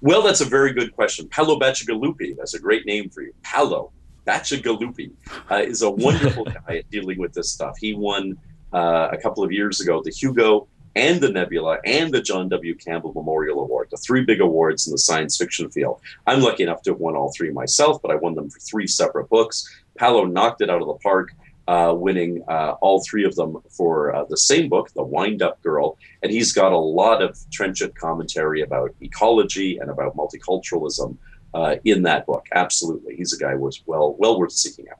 [0.00, 1.28] Well, that's a very good question.
[1.28, 3.32] Paolo Bacigalupi, that's a great name for you.
[3.42, 3.92] Paolo
[4.26, 5.10] Bacigalupi
[5.50, 7.76] uh, is a wonderful guy at dealing with this stuff.
[7.80, 8.38] He won
[8.72, 12.74] uh, a couple of years ago the Hugo and the Nebula and the John W.
[12.74, 16.00] Campbell Memorial Award, the three big awards in the science fiction field.
[16.26, 18.86] I'm lucky enough to have won all three myself, but I won them for three
[18.86, 19.68] separate books.
[19.96, 21.32] Paolo knocked it out of the park,
[21.68, 25.62] uh, winning uh, all three of them for uh, the same book, The Wind Up
[25.62, 25.98] Girl.
[26.22, 31.16] And he's got a lot of trenchant commentary about ecology and about multiculturalism
[31.54, 32.46] uh, in that book.
[32.54, 33.16] Absolutely.
[33.16, 34.98] He's a guy who was well, well worth seeking out.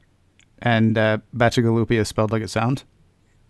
[0.60, 2.84] And uh, is spelled like it sounds?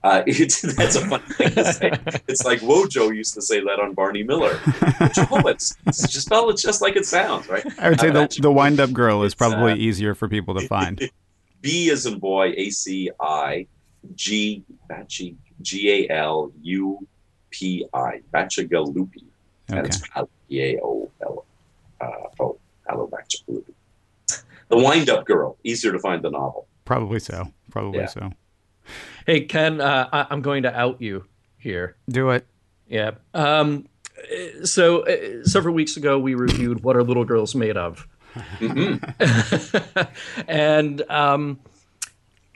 [0.03, 1.91] Uh, that's a fun thing to say.
[2.29, 4.61] It's like Wojo used to say that on Barney Miller.
[4.65, 7.65] oh, it's, it's just spell it just like it sounds, right?
[7.79, 10.67] I would say the, the wind up girl is probably uh, easier for people to
[10.69, 11.11] find.
[11.61, 13.67] B is in boy, A C I
[14.15, 14.63] G
[15.07, 17.07] G G A L U
[17.51, 19.25] P I Bacigalupi.
[19.69, 19.89] And okay.
[19.89, 20.01] it's
[20.49, 21.45] P A O L
[22.01, 23.73] uh, O Paolo Bacigalupi.
[24.69, 26.67] The Wind Up Girl, easier to find the novel.
[26.85, 27.53] Probably so.
[27.71, 28.07] Probably yeah.
[28.07, 28.31] so.
[29.29, 31.27] Hey, Ken, uh, I- am going to out you
[31.59, 31.97] here.
[32.09, 32.47] Do it.
[32.89, 33.11] Yeah.
[33.35, 33.87] Um,
[34.65, 40.01] so uh, several weeks ago, we reviewed "What Are Little Girls Made Of," mm-hmm.
[40.49, 41.61] and um,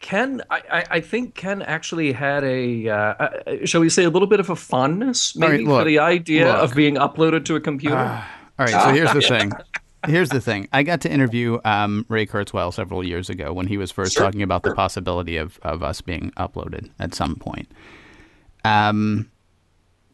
[0.00, 4.26] Ken, I, I, think Ken actually had a, uh, uh, shall we say, a little
[4.26, 6.56] bit of a fondness, maybe, right, look, for the idea look.
[6.56, 7.96] of being uploaded to a computer.
[7.96, 8.24] Uh,
[8.58, 8.70] all right.
[8.70, 9.52] So here's the thing.
[10.06, 10.68] Here's the thing.
[10.72, 14.24] I got to interview um, Ray Kurzweil several years ago when he was first sure.
[14.24, 17.70] talking about the possibility of, of us being uploaded at some point.
[18.64, 19.30] Um,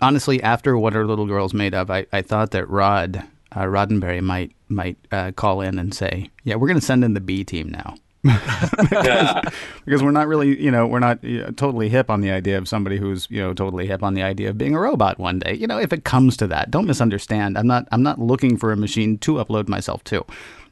[0.01, 4.21] honestly, after What Are Little Girls Made Of, I, I thought that Rod uh, Roddenberry
[4.21, 7.45] might might uh, call in and say, "Yeah, we're going to send in the B
[7.45, 7.95] team now.
[8.25, 9.41] Yeah.
[9.85, 12.59] because we're not really, you know, we're not you know, totally hip on the idea
[12.59, 15.39] of somebody who's, you know, totally hip on the idea of being a robot one
[15.39, 15.55] day.
[15.55, 17.57] You know, if it comes to that, don't misunderstand.
[17.57, 20.25] I'm not, I'm not looking for a machine to upload myself to,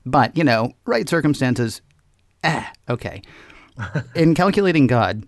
[0.04, 1.82] but you know, right circumstances,
[2.42, 3.22] eh, okay.
[4.14, 5.26] In calculating God,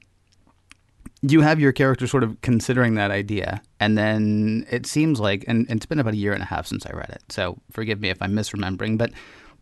[1.22, 5.66] you have your character sort of considering that idea, and then it seems like, and,
[5.68, 8.00] and it's been about a year and a half since I read it, so forgive
[8.00, 9.10] me if I'm misremembering, but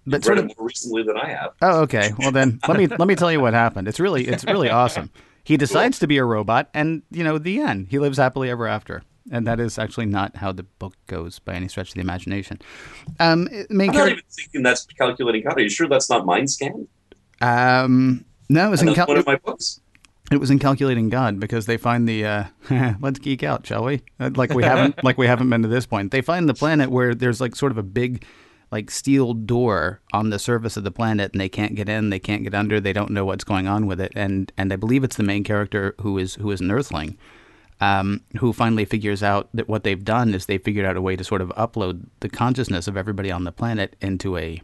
[0.07, 1.53] but sort of more recently than I have.
[1.63, 2.13] Oh, okay.
[2.19, 3.89] Well then, let me let me tell you what happened.
[3.89, 5.11] It's really it's really awesome.
[5.45, 7.89] He decides to be a robot, and you know the end.
[7.91, 11.55] He lives happily ever after, and that is actually not how the book goes by
[11.55, 12.59] any stretch of the imagination.
[13.21, 15.57] Um, main I'm not even thinking that's calculating God.
[15.59, 16.87] Are you sure that's not Mindscan?
[17.41, 19.81] Um, no, it was in cal- one of my books.
[20.33, 22.45] it was in calculating God because they find the uh,
[23.01, 24.03] let's geek out, shall we?
[24.19, 26.11] Uh, Like we haven't like we haven't been to this point.
[26.11, 28.25] They find the planet where there's like sort of a big
[28.71, 32.19] like steel door on the surface of the planet and they can't get in, they
[32.19, 34.13] can't get under, they don't know what's going on with it.
[34.15, 37.17] And and I believe it's the main character who is who is an earthling.
[37.79, 41.15] Um, who finally figures out that what they've done is they figured out a way
[41.15, 44.63] to sort of upload the consciousness of everybody on the planet into a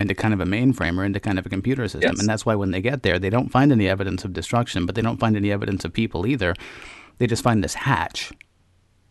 [0.00, 2.12] into kind of a mainframe or into kind of a computer system.
[2.12, 2.20] Yes.
[2.20, 4.94] And that's why when they get there, they don't find any evidence of destruction, but
[4.94, 6.54] they don't find any evidence of people either.
[7.18, 8.32] They just find this hatch.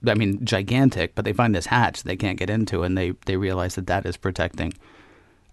[0.07, 3.37] I mean, gigantic, but they find this hatch they can't get into, and they, they
[3.37, 4.73] realize that that is protecting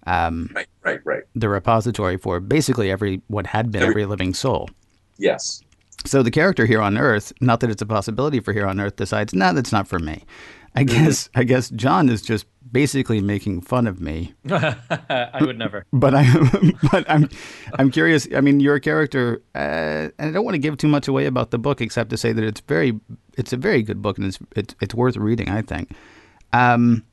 [0.07, 1.23] Um, Right, right, right.
[1.35, 4.71] the repository for basically every what had been Every- every living soul.
[5.19, 5.63] Yes.
[6.07, 8.97] So the character here on Earth, not that it's a possibility for here on Earth,
[8.97, 10.25] decides, no, that's not for me.
[10.75, 15.87] I guess I guess John is just basically making fun of me I would never.
[15.93, 16.25] but I,
[16.93, 17.29] but I'm,
[17.79, 18.29] I'm curious.
[18.37, 19.59] I mean, your character, uh,
[20.19, 22.33] and I don't want to give too much away about the book, except to say
[22.33, 23.01] that it's very,
[23.39, 25.49] it's a very good book, and it's it's, it's worth reading.
[25.49, 25.91] I think.
[26.53, 27.05] Um,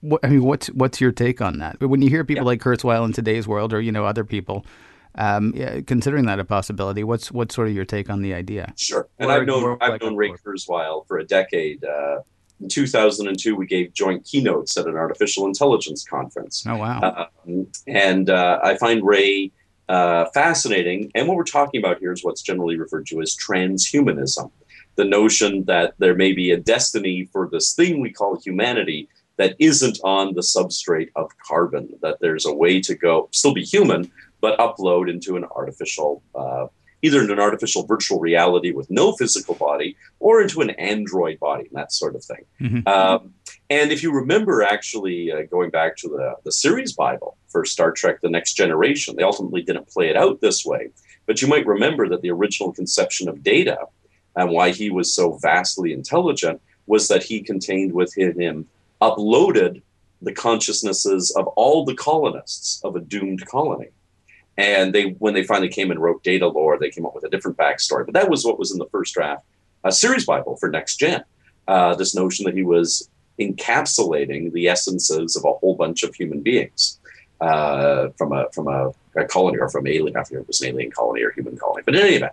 [0.00, 1.78] what I mean, what's what's your take on that?
[1.80, 2.46] When you hear people Yeah.
[2.52, 4.64] like Kurzweil in today's world, or you know other people,
[5.16, 8.72] um, yeah, considering that a possibility, what's what's sort of your take on the idea?
[8.76, 9.08] Sure.
[9.18, 10.30] And Or I've known I've like known Ray.
[10.30, 11.84] Kurzweil for a decade.
[11.84, 12.20] Uh,
[12.60, 16.64] in 2002, we gave joint keynotes at an artificial intelligence conference.
[16.66, 19.50] Oh wow, Um, and uh, I find Ray
[19.88, 21.10] uh, fascinating.
[21.14, 24.50] And what we're talking about here is what's generally referred to as transhumanism
[24.96, 29.08] the notion that there may be a destiny for this thing we call humanity
[29.38, 33.64] that isn't on the substrate of carbon, that there's a way to go, still be
[33.64, 34.10] human,
[34.40, 36.22] but upload into an artificial.
[36.34, 36.66] Uh,
[37.02, 41.64] Either in an artificial virtual reality with no physical body, or into an android body,
[41.66, 42.44] and that sort of thing.
[42.60, 42.86] Mhm.
[42.86, 43.32] Um,
[43.70, 47.90] and if you remember, actually, uh, going back to the, the series Bible for Star
[47.90, 50.90] Trek The Next Generation, they ultimately didn't play it out this way.
[51.24, 53.78] But you might remember that the original conception of Data
[54.36, 58.66] and why he was so vastly intelligent was that he contained within him,
[59.00, 59.80] uploaded
[60.20, 63.88] the consciousnesses of all the colonists of a doomed colony.
[64.60, 67.56] And they, when they finally came and wrote Datalore, they came up with a different
[67.56, 68.04] backstory.
[68.04, 69.42] But that was what was in the first draft,
[69.84, 71.24] a series Bible for Next Gen.
[71.66, 73.08] Uh, this notion that he was
[73.38, 77.00] encapsulating the essences of a whole bunch of human beings
[77.40, 80.14] uh, from a from a, a colony or from alien.
[80.14, 82.32] I forget it was an alien colony or human colony, but in any event,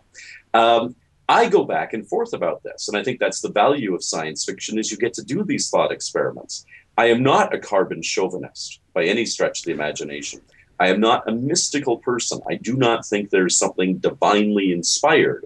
[0.54, 0.96] um,
[1.30, 4.44] I go back and forth about this, and I think that's the value of science
[4.44, 6.66] fiction: is you get to do these thought experiments.
[6.98, 10.42] I am not a carbon chauvinist by any stretch of the imagination.
[10.80, 12.40] I am not a mystical person.
[12.50, 15.46] I do not think there's something divinely inspired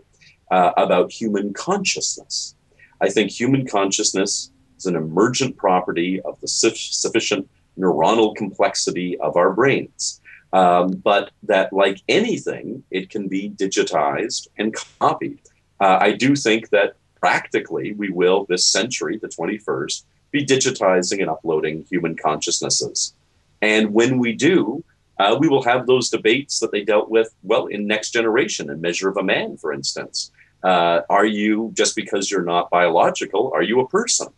[0.49, 2.55] uh, about human consciousness.
[2.99, 9.38] I think human consciousness is an emergent property of the suf- sufficient neuronal complexity of
[9.38, 10.19] our brains.
[10.53, 15.39] Um, but that, like anything, it can be digitized and copied.
[15.79, 21.29] Uh, I do think that practically we will, this century, the 21st, be digitizing and
[21.29, 23.13] uploading human consciousnesses.
[23.61, 24.84] And when we do,
[25.22, 28.82] uh, we will have those debates that they dealt with, well, in Next Generation and
[28.82, 30.32] Measure of a Man, for instance.
[30.63, 34.30] Uh, are you, just because you're not biological, are you a person?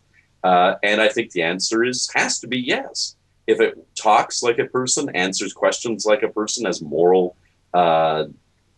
[0.42, 3.16] Uh, and I think the answer is has to be yes.
[3.46, 7.36] If it talks like a person, answers questions like a person, has moral
[7.72, 8.24] uh,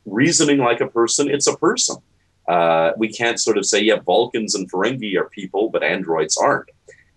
[0.04, 1.96] reasoning like a person, it's a person.
[2.48, 6.70] Uh, we can't sort of say, yeah, Vulcans and Ferengi are people, but androids aren't.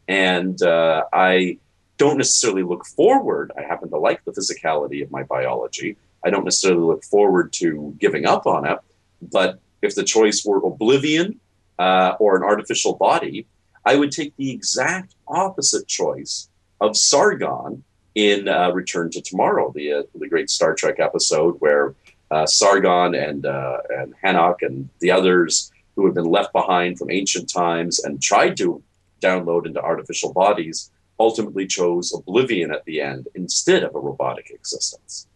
[0.08, 1.60] And uh, I
[2.00, 3.52] don't necessarily look forward.
[3.56, 5.98] I happen to like the physicality of my biology.
[6.26, 8.80] I don't necessarily look forward to giving up on it.
[9.22, 11.40] But if the choice were oblivion
[11.78, 13.46] uh, or an artificial body,
[13.86, 16.50] I would take the exact opposite choice
[16.82, 17.84] of Sargon
[18.16, 21.96] in uh, Return to Tomorrow, the uh, the great Star Trek episode where
[22.32, 27.12] uh, Sargon and uh, and Henoch and the others who had been left behind from
[27.12, 28.82] ancient times and tried to
[29.22, 35.28] download into artificial bodies ultimately chose oblivion at the end instead of a robotic existence.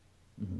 [0.42, 0.60] Mm-hmm.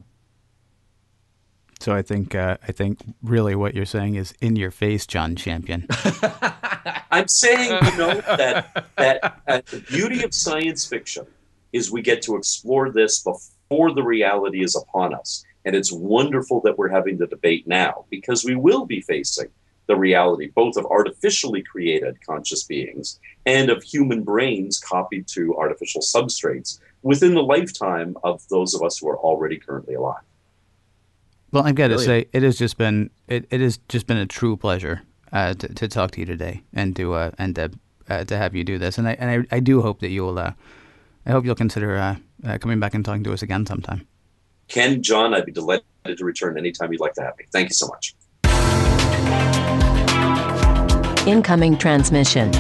[1.80, 5.36] So I think uh, I think really what you're saying is in your face, John
[5.36, 5.86] Champion.
[7.12, 11.26] I'm saying, you know, that that uh, the beauty of science fiction
[11.74, 16.62] is we get to explore this before the reality is upon us, and it's wonderful
[16.62, 19.50] that we're having the debate now because we will be facing
[19.88, 26.02] the reality both of artificially created conscious beings and of human brains copied to artificial
[26.02, 30.22] substrates within the lifetime of those of us who are already currently alive.
[31.52, 34.26] Well, I've got to say, it has just been it, it has just been a
[34.26, 37.72] true pleasure uh, to, to talk to you today and to uh, and to,
[38.10, 38.98] uh, to have you do this.
[38.98, 40.54] And I and I, I do hope that you'll uh,
[41.26, 44.08] I hope you'll consider uh, uh, coming back and talking to us again sometime.
[44.68, 45.84] Ken, John, I'd be delighted
[46.18, 47.46] to return anytime you'd like to have me.
[47.52, 48.16] Thank you so much.
[51.26, 52.52] Incoming transmission.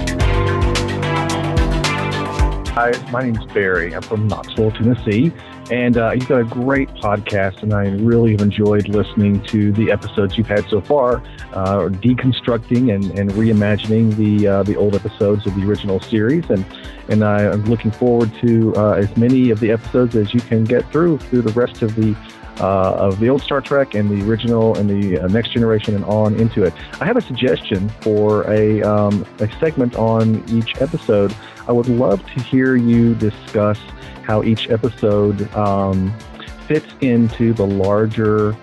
[2.73, 3.93] Hi, my name's Barry.
[3.93, 5.31] I'm from Knoxville, Tennessee.
[5.69, 9.91] And uh, you've got a great podcast, and I really have enjoyed listening to the
[9.91, 11.17] episodes you've had so far,
[11.53, 16.49] uh, deconstructing and, and reimagining the uh, the old episodes of the original series.
[16.49, 16.65] And
[17.09, 20.63] and I, am looking forward to uh, as many of the episodes as you can
[20.63, 22.15] get through through the rest of the
[22.59, 26.05] uh, of the old Star Trek and the original and the uh, Next Generation and
[26.05, 26.73] on into it.
[26.99, 31.35] I have a suggestion for a um, a segment on each episode.
[31.67, 33.79] I would love to hear you discuss
[34.23, 36.13] how each episode um,
[36.67, 38.55] fits into the larger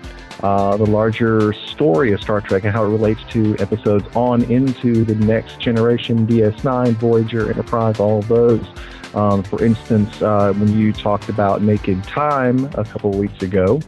[0.43, 5.03] uh, the larger story of Star Trek and how it relates to episodes on into
[5.05, 8.65] the next generation, DS9, Voyager, Enterprise, all those.
[9.13, 13.81] Um, for instance, uh, when you talked about Naked Time a couple weeks ago,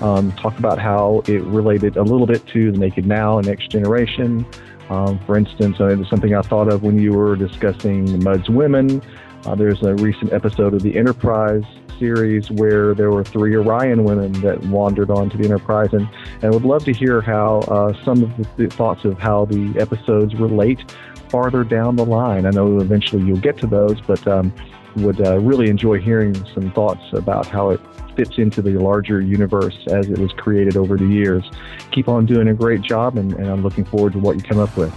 [0.00, 3.70] um, talked about how it related a little bit to the Naked Now and Next
[3.70, 4.46] Generation.
[4.90, 9.02] Um, for instance, uh, something I thought of when you were discussing Mudd's Women.
[9.44, 11.64] Uh, there's a recent episode of the Enterprise
[11.98, 16.08] series where there were three Orion women that wandered onto the Enterprise, and,
[16.42, 19.74] and would love to hear how uh, some of the, the, thoughts of how the
[19.78, 20.90] episodes relate
[21.28, 22.46] farther down the line.
[22.46, 24.52] I know eventually you'll get to those, but um,
[24.96, 27.80] would uh, really enjoy hearing some thoughts about how it
[28.18, 31.48] fits into the larger universe as it was created over the years.
[31.92, 34.58] Keep on doing a great job, and, and I'm looking forward to what you come
[34.58, 34.92] up with.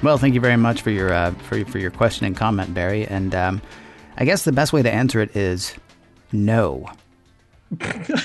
[0.00, 3.04] Well, thank you very much for your uh, for for your question and comment, Barry.
[3.04, 3.60] And um,
[4.16, 5.74] I guess the best way to answer it is
[6.30, 6.86] no.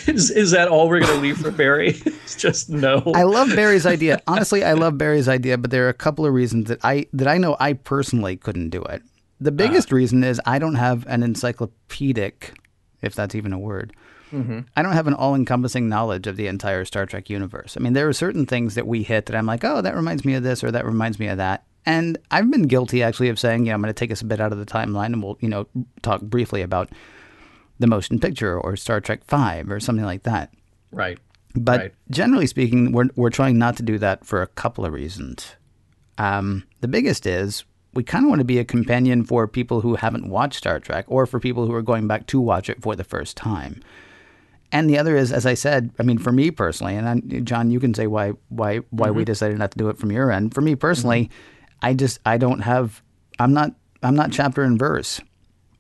[0.07, 1.89] is, is that all we're going to leave for Barry?
[2.05, 3.01] it's just no.
[3.15, 4.21] I love Barry's idea.
[4.27, 7.27] Honestly, I love Barry's idea, but there are a couple of reasons that I that
[7.27, 9.01] I know I personally couldn't do it.
[9.39, 12.53] The biggest uh, reason is I don't have an encyclopedic,
[13.01, 13.93] if that's even a word.
[14.31, 14.59] Mm-hmm.
[14.75, 17.75] I don't have an all-encompassing knowledge of the entire Star Trek universe.
[17.77, 20.23] I mean, there are certain things that we hit that I'm like, oh, that reminds
[20.23, 21.65] me of this or that reminds me of that.
[21.85, 24.39] And I've been guilty actually of saying, yeah, I'm going to take us a bit
[24.39, 25.67] out of the timeline and we'll, you know,
[26.01, 26.89] talk briefly about
[27.79, 30.53] the motion picture or Star Trek 5 or something like that.
[30.91, 31.17] Right.
[31.55, 31.93] But right.
[32.09, 35.55] generally speaking, we're, we're trying not to do that for a couple of reasons.
[36.17, 39.95] Um, the biggest is we kind of want to be a companion for people who
[39.95, 42.95] haven't watched Star Trek or for people who are going back to watch it for
[42.95, 43.81] the first time.
[44.71, 47.71] And the other is, as I said, I mean, for me personally, and I, John,
[47.71, 49.17] you can say why why why mm-hmm.
[49.17, 50.53] we decided not to do it from your end.
[50.53, 51.85] For me personally, mm-hmm.
[51.85, 53.01] I just I don't have
[53.39, 55.19] I'm not I'm not chapter and verse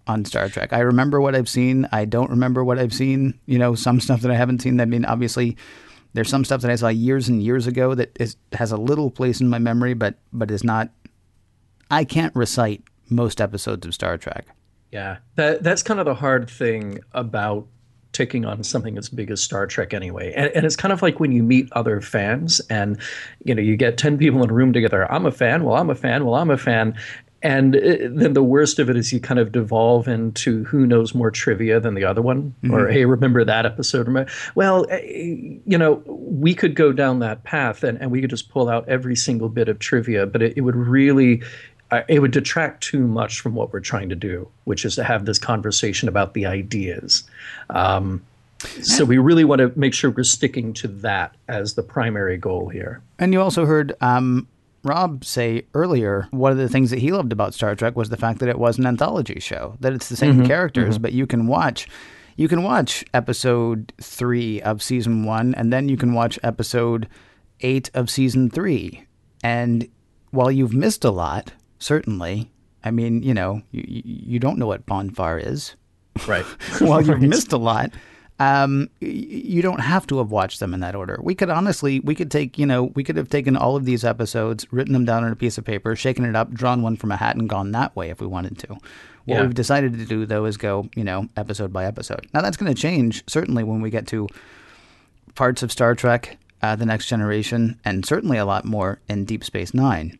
[0.07, 0.73] on Star Trek.
[0.73, 1.87] I remember what I've seen.
[1.91, 3.39] I don't remember what I've seen.
[3.45, 4.79] You know, some stuff that I haven't seen.
[4.81, 5.57] I mean, obviously,
[6.13, 9.09] there's some stuff that I saw years and years ago that is, has a little
[9.09, 10.89] place in my memory, but but is not.
[11.89, 14.47] I can't recite most episodes of Star Trek.
[14.91, 17.67] Yeah, that that's kind of the hard thing about
[18.13, 20.33] taking on something as big as Star Trek anyway.
[20.35, 22.99] And, and, it's kind of like when you meet other fans and
[23.43, 25.11] you know you get 10 people in a room together.
[25.11, 26.95] I'm a fan, well I'm a fan, well I'm a fan.
[27.43, 30.85] And it, uh, then the worst of it is you kind of devolve into who
[30.85, 32.73] knows more trivia than the other one, mm-hmm.
[32.73, 34.29] or hey, remember that episode?
[34.53, 38.49] Well, uh, you know, we could go down that path and, and we could just
[38.49, 41.41] pull out every single bit of trivia, but it, it would really
[42.07, 45.25] it would detract too much from what we're trying to do, which is to have
[45.25, 47.23] this conversation about the ideas.
[47.69, 48.21] Um,
[48.81, 52.69] so we really want to make sure we're sticking to that as the primary goal
[52.69, 53.01] here.
[53.19, 54.47] And you also heard um,
[54.83, 58.17] Rob say earlier one of the things that he loved about Star Trek was the
[58.17, 61.01] fact that it was an anthology show, that it's the same mm-hmm, characters, mm-hmm.
[61.01, 61.87] but you can watch.
[62.37, 67.07] You can watch episode three of season one, and then you can watch episode
[67.59, 69.05] eight of season three.
[69.43, 69.87] And
[70.31, 71.51] while you've missed a lot,
[71.81, 72.49] certainly.
[72.83, 75.75] I mean, you know, you, you don't know what bonfire is.
[76.27, 76.45] Right.
[76.81, 77.91] well, you've missed a lot,
[78.39, 81.19] um, you don't have to have watched them in that order.
[81.21, 84.03] We could honestly, we could take, you know, we could have taken all of these
[84.03, 87.11] episodes, written them down on a piece of paper, shaken it up, drawn one from
[87.11, 88.67] a hat, and gone that way if we wanted to.
[88.69, 88.81] What
[89.25, 89.41] Yeah.
[89.43, 92.25] we've decided to do, though, is go, you know, episode by episode.
[92.33, 94.27] Now, that's going to change, certainly, when we get to
[95.35, 99.43] parts of Star Trek, uh, The Next Generation, and certainly a lot more in Deep
[99.43, 100.17] Space Nine.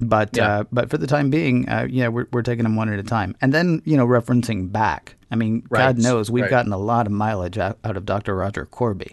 [0.00, 0.48] But Yeah.
[0.60, 3.02] uh, but for the time being, uh, yeah, we're we're taking them one at a
[3.02, 5.16] time, and then you know referencing back.
[5.30, 6.50] I mean, God knows we've right.
[6.50, 8.34] gotten a lot of mileage out, out of Dr.
[8.36, 9.12] Roger Korby,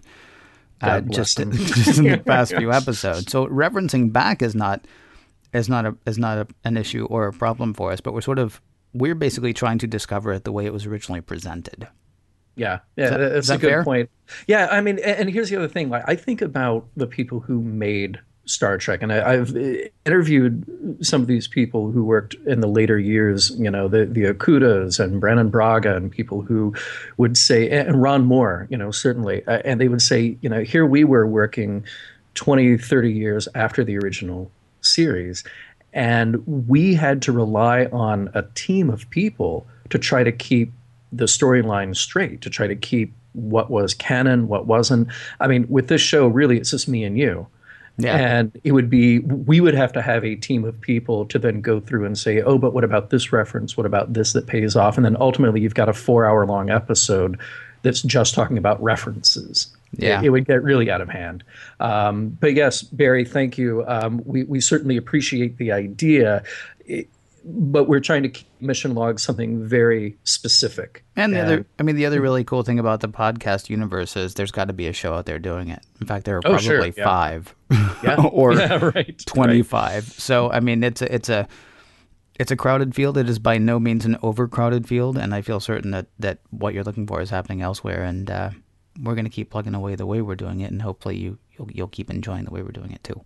[0.82, 1.52] uh, just him.
[1.54, 3.32] just in the past few episodes.
[3.32, 4.86] So referencing back is not
[5.54, 8.22] is not a is not a, an issue or a problem for us, but we're
[8.22, 8.62] sort of
[8.94, 11.88] we're basically trying to discover it the way it was originally presented.
[12.56, 13.84] Yeah, yeah, that- that's is a good fair?
[13.84, 14.10] point.
[14.48, 15.90] Yeah, I mean, and, and here's the other thing.
[15.90, 20.98] Like, I think about the people who made Star Trek, and I, I've uh, interviewed
[21.02, 23.52] some of these people who worked in the later years.
[23.58, 26.74] You know, the the Okudas and Brannon Braga, and people who
[27.18, 28.68] would say, and Ron Moore.
[28.70, 31.86] You know, certainly, uh, and they would say, you know, here we were working
[32.36, 35.44] 20, 30 years after the original series.
[35.94, 40.74] And we had to rely on a team of people to try to keep
[41.12, 45.08] the storyline straight, to try to keep what was canon, what wasn't.
[45.40, 47.48] I mean, with this show, really, it's just me and you.
[47.98, 48.18] Yeah.
[48.18, 51.62] And it would be, we would have to have a team of people to then
[51.62, 53.78] go through and say, oh, but what about this reference?
[53.78, 54.98] What about this that pays off?
[54.98, 57.40] And then ultimately, you've got a four hour long episode
[57.84, 59.68] that's just talking about references.
[59.98, 60.20] Yeah.
[60.20, 61.44] It, it would get really out of hand.
[61.80, 63.86] Um, but yes, Barry, thank you.
[63.88, 66.44] Um, we, we certainly appreciate the idea,
[66.86, 67.08] it,
[67.48, 71.06] but we're trying to keep mission log something very specific.
[71.16, 74.34] And the other, I mean, the other really cool thing about the podcast universe is
[74.34, 75.82] there's got to be a show out there doing it.
[76.02, 77.04] In fact, there are Oh, probably sure, yeah.
[77.04, 77.56] five
[78.04, 78.16] Yeah.
[78.32, 78.96] or yeah, right.
[78.96, 79.24] right.
[79.26, 80.06] 25.
[80.06, 81.48] So, I mean, it's a, it's a,
[82.40, 83.18] it's a crowded field.
[83.18, 86.74] It is by no means an overcrowded field, and I feel certain that that what
[86.74, 88.04] you're looking for is happening elsewhere.
[88.04, 88.50] And uh,
[89.02, 91.72] we're going to keep plugging away the way we're doing it, and hopefully you you'll,
[91.72, 93.24] you'll keep enjoying the way we're doing it too.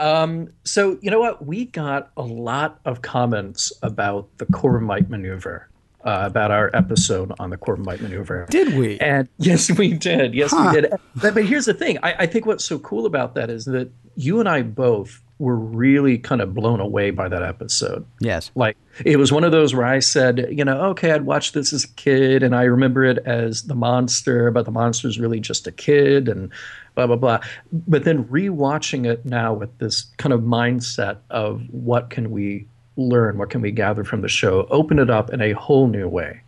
[0.00, 1.44] Um, so you know what?
[1.46, 5.68] We got a lot of comments about the Corbomite maneuver,
[6.04, 8.46] uh, about our episode on the Corbomite maneuver.
[8.50, 8.98] Did we?
[8.98, 10.34] And yes, we did.
[10.34, 10.90] Yes, we did.
[11.16, 11.98] But, but here's the thing.
[12.02, 15.56] I, I think what's so cool about that is that you and I both were
[15.56, 18.06] really kind of blown away by that episode.
[18.20, 18.52] Yes.
[18.54, 21.72] Like it was one of those where I said, you know, okay, I'd watched this
[21.72, 25.66] as a kid and I remember it as the monster, but the monster's really just
[25.66, 26.52] a kid and
[26.94, 27.40] blah blah blah.
[27.72, 32.66] But then rewatching it now with this kind of mindset of what can we
[32.96, 36.08] learn, what can we gather from the show, open it up in a whole new
[36.08, 36.40] way.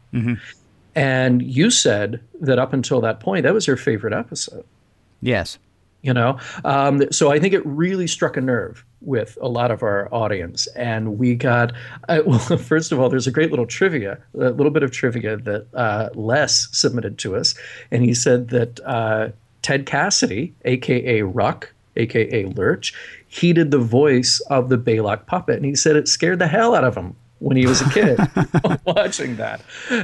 [0.95, 4.65] And you said that up until that point, that was your favorite episode
[5.21, 5.59] Yes.
[6.03, 9.83] you know um, so i think it really struck a nerve with a lot of
[9.83, 11.73] our audience and we got
[12.11, 15.37] uh, well first of all there's a great little trivia a little bit of trivia
[15.39, 17.55] that uh, les submitted to us
[17.91, 19.29] and he said that uh,
[19.65, 22.93] ted cassidy aka Ruk aka lurch
[23.27, 26.75] he did the voice of the Balok puppet and he said it scared the hell
[26.75, 28.19] out of him when he was a kid
[28.85, 29.61] watching that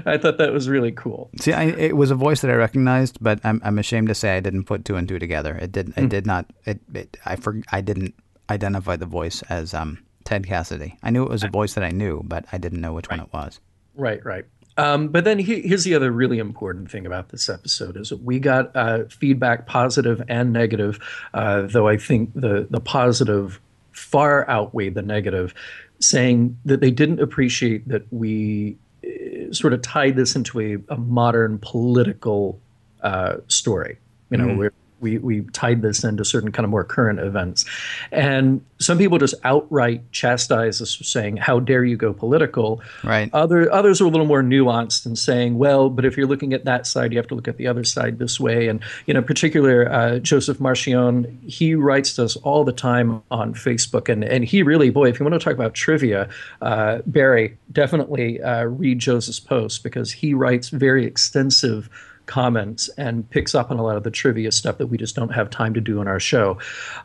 [0.06, 3.18] i thought that was really cool See, I, it was a voice that I recognized,
[3.20, 5.54] but I'm I'm ashamed to say I didn't put two and two together.
[5.56, 6.04] It did Hmm.
[6.04, 8.14] it did not it, it I for, I didn't
[8.50, 10.96] identify the voice as um Ted Cassidy.
[11.02, 13.20] I knew it was a voice that I knew, but I didn't know which one
[13.20, 13.58] it was.
[13.94, 14.44] Right, right.
[14.80, 18.38] Um, but then he, here's the other really important thing about this episode is we
[18.38, 20.98] got uh, feedback, positive and negative.
[21.34, 23.60] Uh, though I think the the positive
[23.92, 25.52] far outweighed the negative,
[26.00, 30.96] saying that they didn't appreciate that we uh, sort of tied this into a, a
[30.96, 32.58] modern political
[33.02, 33.98] uh, story.
[34.30, 37.64] You know, where we we tied this into certain kind of more current events,
[38.12, 43.30] and some people just outright chastise us for saying, "How dare you go political?" Right.
[43.32, 46.64] Other others are a little more nuanced in saying, well, but if you're looking at
[46.64, 48.68] that side, you have to look at the other side this way.
[48.68, 53.22] And you know, in particular, uh, Joseph Marchion, he writes to us all the time
[53.30, 56.28] on Facebook, and and he really, boy, if you want to talk about trivia,
[56.62, 61.88] uh, Barry, definitely uh, read Joseph's post because he writes very extensive
[62.30, 65.34] comments and picks up on a lot of the trivia stuff that we just don't
[65.34, 66.56] have time to do on our show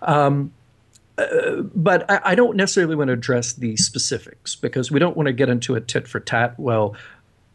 [0.03, 0.51] um,
[1.17, 5.27] uh, but I, I don't necessarily want to address the specifics because we don't want
[5.27, 6.59] to get into a tit for tat.
[6.59, 6.95] Well,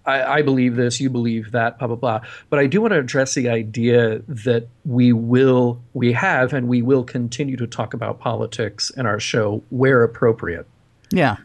[0.06, 2.20] I, I believe this, you believe that, blah blah blah.
[2.48, 6.80] But I do want to address the idea that we will, we have, and we
[6.80, 10.66] will continue to talk about politics in our show where appropriate.
[11.10, 11.36] Yeah.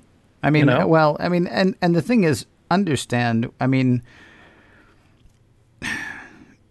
[0.41, 0.87] I mean, know?
[0.87, 3.51] well, I mean, and and the thing is, understand.
[3.59, 4.03] I mean,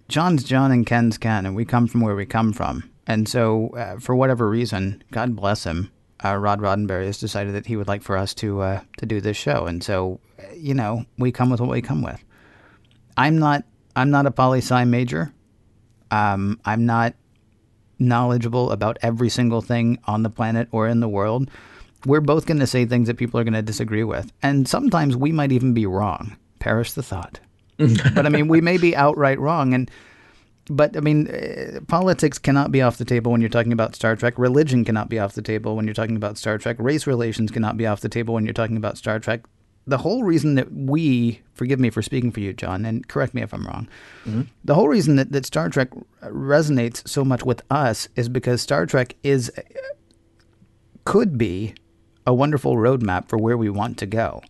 [0.08, 3.68] John's John and Ken's Ken, and we come from where we come from, and so
[3.70, 5.90] uh, for whatever reason, God bless him,
[6.24, 9.20] uh, Rod Roddenberry has decided that he would like for us to uh, to do
[9.20, 10.20] this show, and so
[10.56, 12.22] you know, we come with what we come with.
[13.16, 13.64] I'm not
[13.96, 15.32] I'm not a poli sci major.
[16.10, 17.14] Um, I'm not
[17.98, 21.50] knowledgeable about every single thing on the planet or in the world.
[22.06, 24.30] we're both going to say things that people are going to disagree with.
[24.42, 26.36] And sometimes we might even be wrong.
[26.58, 27.40] Perish the thought.
[28.14, 29.74] but I mean, we may be outright wrong.
[29.74, 29.90] And,
[30.66, 34.16] but I mean, uh, politics cannot be off the table when you're talking about Star
[34.16, 34.38] Trek.
[34.38, 36.76] Religion cannot be off the table when you're talking about Star Trek.
[36.78, 39.42] Race relations cannot be off the table when you're talking about Star Trek.
[39.86, 43.42] The whole reason that we, forgive me for speaking for you, John, and correct me
[43.42, 43.86] if I'm wrong,
[44.24, 44.42] mm-hmm.
[44.64, 45.90] the whole reason that, that Star Trek
[46.22, 49.52] resonates so much with us is because Star Trek is,
[51.04, 51.74] could be
[52.26, 54.42] a wonderful roadmap for where we want to go.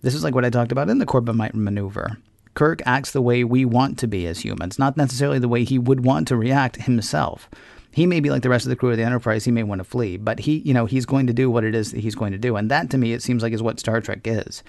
[0.00, 2.18] This is like what I talked about in the Corbomite maneuver.
[2.54, 5.78] Kirk acts the way we want to be as humans, not necessarily the way he
[5.78, 7.48] would want to react himself.
[7.90, 9.78] He may be like the rest of the crew of the Enterprise, he may want
[9.80, 12.14] to flee, but he, you know, he's going to do what it is that he's
[12.14, 12.56] going to do.
[12.56, 14.62] And that to me it seems like is what Star Trek is.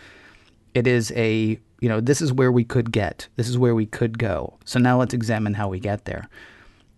[0.74, 3.28] It is a, you know, this is where we could get.
[3.36, 4.58] This is where we could go.
[4.66, 6.28] So now let's examine how we get there.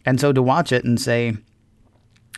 [0.05, 1.37] And so to watch it and say,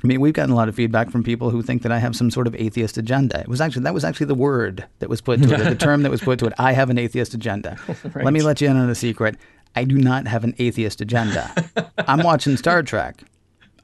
[0.03, 2.15] I mean, we've gotten a lot of feedback from people who think that I have
[2.15, 3.41] some sort of atheist agenda.
[3.41, 6.03] It was actually that was actually the word that was put to it, the term
[6.03, 6.53] that was put to it.
[6.57, 7.77] I have an atheist agenda.
[8.13, 8.23] right.
[8.23, 9.35] Let me let you in on a secret.
[9.75, 11.53] I do not have an atheist agenda.
[11.97, 13.23] I'm watching Star Trek.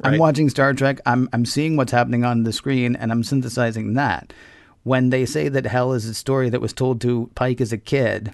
[0.04, 0.14] Right.
[0.14, 1.02] I'm watching Star Trek.
[1.06, 4.32] I'm I'm seeing what's happening on the screen, and I'm synthesizing that.
[4.84, 7.78] When they say that hell is a story that was told to Pike as a
[7.78, 8.34] kid,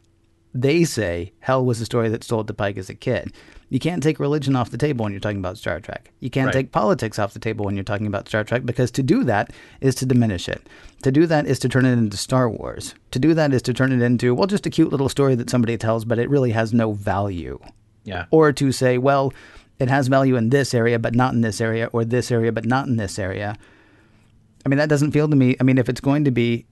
[0.54, 3.34] they say hell was a story that's told to Pike as a kid.
[3.72, 6.12] You can't take religion off the table when you're talking about Star Trek.
[6.20, 6.54] You can't right.
[6.54, 9.54] take politics off the table when you're talking about Star Trek because to do that
[9.80, 10.68] is to diminish it.
[11.04, 12.96] To do that is to turn it into Star Wars.
[13.12, 15.50] To do that is to turn it into, well, just a cute little story that
[15.50, 17.60] somebody tells, but it really has no value.
[18.04, 18.26] Yeah.
[18.30, 19.34] Or to say, well,
[19.80, 22.66] it has value in this area, but not in this area, or this area, but
[22.66, 23.58] not in this area.
[24.66, 25.56] I mean, that doesn't feel to me.
[25.62, 26.66] I mean, if it's going to be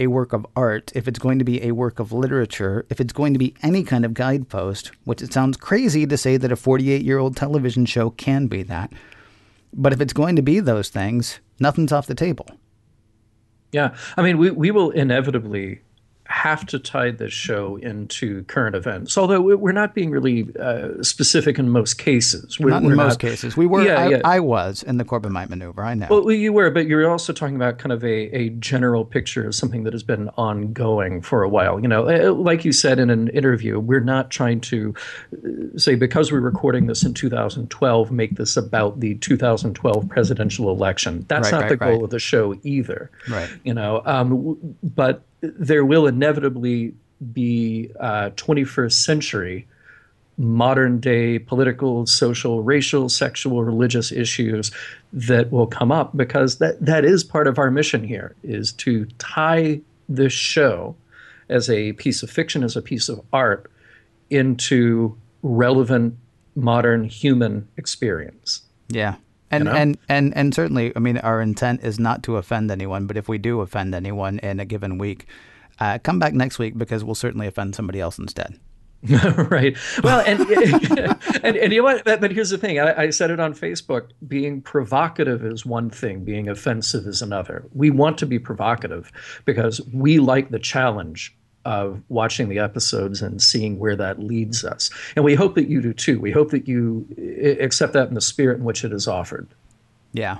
[0.00, 3.12] a work of art, if it's going to be a work of literature, if it's
[3.12, 6.56] going to be any kind of guidepost, which it sounds crazy to say that a
[6.56, 8.92] 48 year old television show can be that,
[9.72, 12.46] but if it's going to be those things, nothing's off the table.
[13.72, 13.94] Yeah.
[14.16, 15.82] I mean, we, we will inevitably
[16.30, 19.18] have to tie this show into current events.
[19.18, 22.58] Although we're not being really uh, specific in most cases.
[22.60, 23.56] We're, not in most not, cases.
[23.56, 23.84] We were.
[23.84, 24.20] Yeah, I, yeah.
[24.24, 25.82] I, was in the Corbomite maneuver.
[25.82, 26.06] I know.
[26.08, 29.56] Well, you were, but you're also talking about kind of a, a general picture of
[29.56, 31.80] something that has been ongoing for a while.
[31.80, 34.94] You know, uh, like you said in an interview, we're not trying to
[35.32, 41.26] uh, say because we're recording this in 2012, make this about the 2012 presidential election.
[41.26, 42.02] That's right, not right, the goal right.
[42.04, 43.10] of the show either.
[43.28, 43.50] Right.
[43.64, 46.94] You know, um, but there will inevitably
[47.32, 49.66] be uh, 21st century
[50.40, 54.70] modern day political, social, racial, sexual, religious issues
[55.12, 59.04] that will come up because that, that is part of our mission here is to
[59.18, 60.96] tie this show
[61.50, 63.70] as a piece of fiction, as a piece of art
[64.30, 66.16] into relevant
[66.54, 68.62] modern human experience.
[68.88, 69.16] Yeah.
[69.50, 69.76] And, you know?
[69.76, 73.06] and and and certainly, I mean, our intent is not to offend anyone.
[73.06, 75.26] But if we do offend anyone in a given week,
[75.78, 78.58] uh, come back next week because we'll certainly offend somebody else instead.
[79.50, 79.76] right.
[80.02, 80.40] Well, and,
[81.42, 82.04] and, and you know what?
[82.04, 82.78] But, here's the thing.
[82.78, 84.10] I, I, said it on Facebook.
[84.28, 86.22] Being provocative is one thing.
[86.22, 87.64] Being offensive is another.
[87.72, 89.10] We want to be provocative
[89.46, 91.34] because we like the challenge
[91.64, 94.90] of watching the episodes and seeing where that leads us.
[95.14, 96.18] And we hope that you do too.
[96.18, 97.06] We hope that you
[97.60, 99.46] accept that in the spirit in which it is offered.
[100.12, 100.38] Yeah.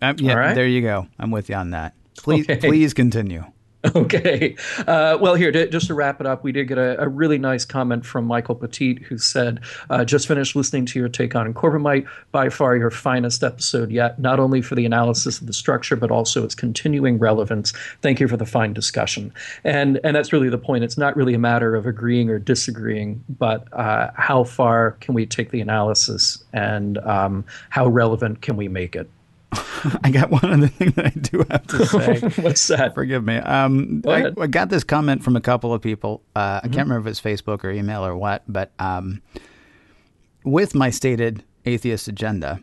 [0.00, 0.34] Um, yeah.
[0.34, 0.54] Right?
[0.54, 1.06] There you go.
[1.18, 1.94] I'm with you on that.
[2.16, 2.68] Please, okay.
[2.68, 3.44] please continue.
[3.94, 4.56] Okay.
[4.86, 7.38] Uh, well, here, to, just to wrap it up, we did get a, a, really
[7.38, 9.60] nice comment from Michael Petit who said,
[9.90, 14.18] uh, Just finished listening to your take on Corbomite, by far your finest episode yet,
[14.18, 17.72] not only for the analysis of the structure, but also its continuing relevance.
[18.02, 19.32] Thank you for the fine discussion.
[19.64, 20.84] And, and that's really the point.
[20.84, 25.26] It's not really a matter of agreeing or disagreeing, but uh, how far can we
[25.26, 29.08] take the analysis and um, how relevant can we make it?
[30.02, 31.86] I got one other thing that I do have to
[32.30, 32.42] say.
[32.42, 32.94] What's that?
[32.94, 33.36] Forgive me.
[33.36, 36.22] Um, I, I, got this comment from a couple of people.
[36.34, 36.66] Uh, mm-hmm.
[36.66, 39.22] I can't remember if it's Facebook or email or what, but um,
[40.44, 42.62] with my stated atheist agenda.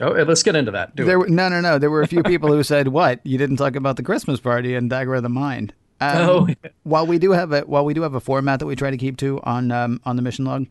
[0.00, 0.96] Oh, let's get into that.
[0.96, 1.30] Do there, it.
[1.30, 1.78] No, no, no.
[1.78, 3.20] There were a few people who said, "What?
[3.24, 6.48] You didn't talk about the Christmas party and Dagger of the Mind." Um, oh.
[6.82, 8.96] while we do have a while we do have a format that we try to
[8.96, 10.66] keep to on um, on the mission log,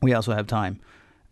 [0.00, 0.80] we also have time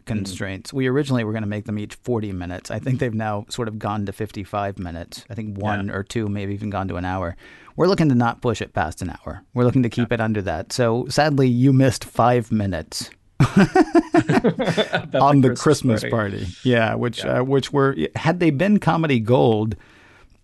[0.08, 0.70] constraints.
[0.70, 0.76] Mm-hmm.
[0.76, 2.70] We originally were going to make them each 40 minutes.
[2.70, 5.24] I think they've now sort of gone to 55 minutes.
[5.30, 5.94] I think one yeah.
[5.94, 7.36] or two, maybe even gone to an hour.
[7.76, 9.44] We're looking to not push it past an hour.
[9.54, 10.14] We're looking to keep yeah.
[10.14, 10.72] it under that.
[10.72, 13.10] So sadly, you missed five minutes.
[13.40, 13.66] on
[15.42, 16.10] the Christmas, Christmas party.
[16.10, 16.46] party.
[16.64, 17.38] Yeah, which yeah.
[17.38, 19.76] Uh, which were had they been comedy gold,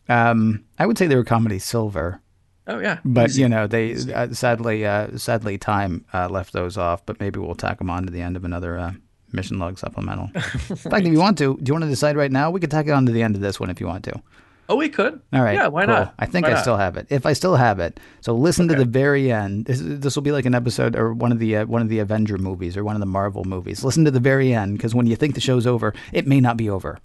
[0.08, 2.20] um, I would say they were comedy silver.
[2.66, 3.42] Oh yeah, but Easy.
[3.42, 7.04] you know they uh, sadly uh, sadly time uh, left those off.
[7.04, 8.92] But maybe we'll tack them on to the end of another uh,
[9.34, 10.30] mission log supplemental.
[10.34, 10.54] right.
[10.70, 12.50] In fact, if you want to, do you want to decide right now?
[12.50, 14.22] We could tack it on to the end of this one if you want to.
[14.68, 15.20] Oh, we could.
[15.32, 15.54] All right.
[15.54, 15.94] Yeah, why cool.
[15.94, 16.14] not?
[16.18, 16.62] I think Why I not?
[16.62, 17.06] still have it.
[17.10, 19.66] If I still have it, so listen to the very end.
[19.66, 21.98] This, this will be like an episode or one of the uh, one of the
[21.98, 23.84] Avenger movies or one of the Marvel movies.
[23.84, 26.56] Listen to the very end because when you think the show's over, it may not
[26.56, 26.98] be over.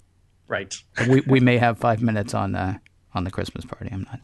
[0.48, 0.74] Right.
[1.06, 2.78] we we may have five minutes on uh,
[3.14, 3.90] on the Christmas party.
[3.92, 4.20] I'm not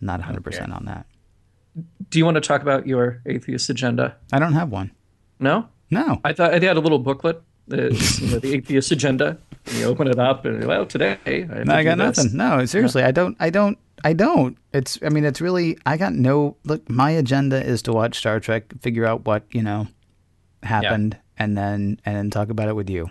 [0.00, 1.06] not 100 percent on that.
[2.10, 4.16] Do you want to talk about your atheist agenda?
[4.32, 4.92] I don't have one.
[5.40, 5.68] No.
[5.90, 6.20] No.
[6.24, 7.42] I thought I had a little booklet.
[7.68, 9.38] You know, the atheist agenda.
[9.66, 12.18] And you open it up, and well, today I, No, I got this.
[12.24, 12.36] nothing.
[12.36, 13.36] No, seriously, I don't.
[13.38, 13.76] I don't.
[14.04, 14.56] I don't.
[14.72, 14.98] It's.
[15.02, 15.76] I mean, it's really.
[15.84, 16.56] I got no.
[16.64, 19.86] Look, my agenda is to watch Star Trek, figure out what you know
[20.62, 23.10] happened, and then and then talk about it with you.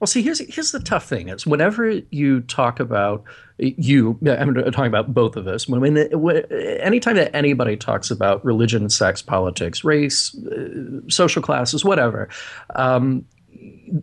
[0.00, 3.24] Well, see, here's here's the tough thing: is whenever you talk about
[3.58, 5.68] you, I'm talking about both of us.
[5.68, 12.28] When, when, anytime that anybody talks about religion, sex, politics, race, uh, social classes, whatever,
[12.76, 13.24] um,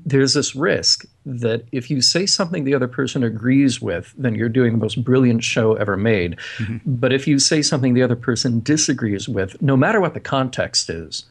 [0.06, 4.50] there's this risk that if you say something the other person agrees with, then you're
[4.50, 6.38] doing the most brilliant show ever made.
[6.86, 10.90] But if you say something the other person disagrees with, no matter what the context
[10.90, 11.26] is,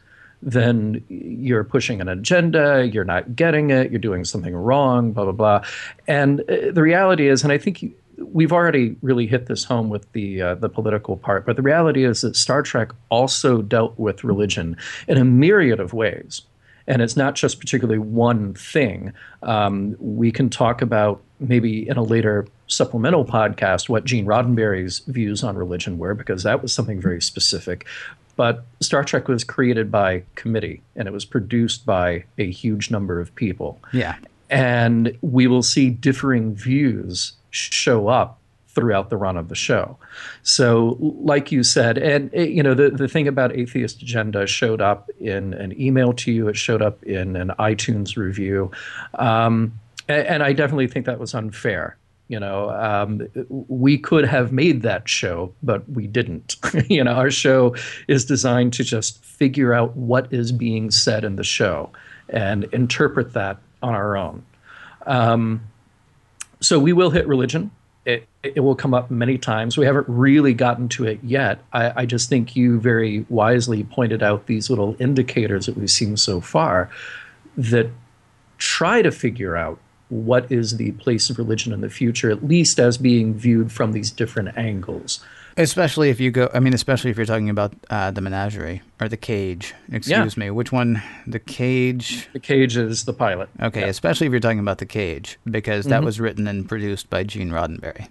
[0.45, 5.33] then you're pushing an agenda, you're not getting it, you're doing something wrong, blah, blah,
[5.33, 5.65] blah.
[6.07, 10.11] And uh, the reality is, and I think we've already really hit this home with
[10.13, 14.23] the uh, the political part, but the reality is that Star Trek also dealt with
[14.23, 14.77] religion
[15.09, 16.43] in a myriad of ways.
[16.87, 19.15] And it's not just particularly one thing.
[19.43, 25.43] Um, we can talk about maybe in a later supplemental podcast what Gene Roddenberry's views
[25.43, 27.87] on religion were, because that was something very specific.
[28.37, 33.21] But Star Trek was created by committee, and it was produced by a huge number
[33.21, 34.17] of people Yeah.
[34.51, 39.97] and we will see differing views show up throughout the run of the show.
[40.43, 44.81] So, like you said, and eh, you know, the, the thing about Atheist Agenda showed
[44.81, 48.73] up in an email to you, it showed up in an iTunes review.
[49.15, 49.79] Um,
[50.09, 51.97] a- and, I definitely think that was unfair.
[52.29, 56.57] You know, um, we could have made that show, but we didn't.
[56.89, 57.75] you know, our show
[58.09, 61.91] is designed to just figure out what is being said in the show
[62.31, 64.43] and interpret that on our own.
[65.07, 65.69] Um,
[66.61, 67.71] so we will hit religion.
[68.07, 69.77] It, it will come up many times.
[69.77, 71.63] We haven't really gotten to it yet.
[71.73, 76.17] I, I just think you very wisely pointed out these little indicators that we've seen
[76.17, 76.91] so far
[77.57, 77.91] that
[78.59, 79.79] try to figure out
[80.09, 83.93] what is the place of religion in the future, at least as being viewed from
[83.93, 85.25] these different angles.
[85.57, 89.09] Especially if you go, I mean, especially if you're talking about uh, the menagerie or
[89.09, 89.73] the cage.
[89.93, 90.51] Excuse me.
[90.51, 91.01] Which one?
[91.29, 92.29] The cage.
[92.33, 93.49] The cage is the pilot.
[93.63, 97.23] Okay, especially if you're talking about the cage, because that was written and produced by
[97.23, 98.09] Gene Roddenberry.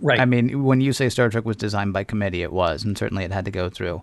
[0.00, 0.18] Right.
[0.18, 3.22] I mean, when you say Star Trek was designed by committee, it was, and certainly
[3.22, 4.02] it had to go through,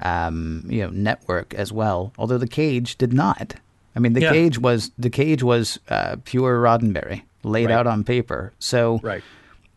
[0.00, 2.14] um, you know, network as well.
[2.16, 3.56] Although the cage did not.
[3.96, 4.32] I mean, the Yeah.
[4.32, 7.72] cage was the cage was uh, pure Roddenberry laid Right.
[7.74, 8.52] out on paper.
[8.58, 9.22] So right.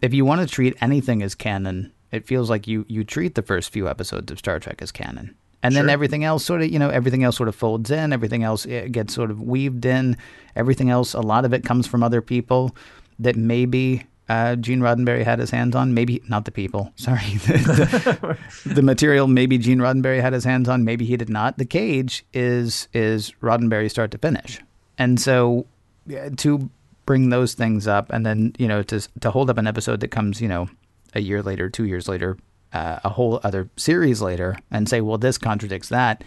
[0.02, 3.42] if you want to treat anything as canon, it feels like you you treat the
[3.42, 5.36] first few episodes of Star Trek as canon.
[5.62, 8.44] And then everything else sort of, you know, everything else sort of folds in, everything
[8.44, 10.16] else eh, gets sort of weaved in.
[10.56, 12.74] Everything else, a lot of it comes from other people
[13.20, 15.94] that maybe uh, Gene Roddenberry had his hands on.
[15.94, 17.20] Maybe not the people, sorry.
[17.20, 21.58] the, the, the material maybe Gene Roddenberry had his hands on, maybe he did not.
[21.58, 24.62] The Cage is is Roddenberry start to finish.
[24.98, 25.66] And so
[26.06, 26.70] yeah, to
[27.06, 30.10] bring those things up and then, you know, to to hold up an episode that
[30.10, 30.70] comes, you know,
[31.16, 32.38] a year later, two years later,
[32.72, 36.24] uh, a whole other series later, and say, well, this contradicts that.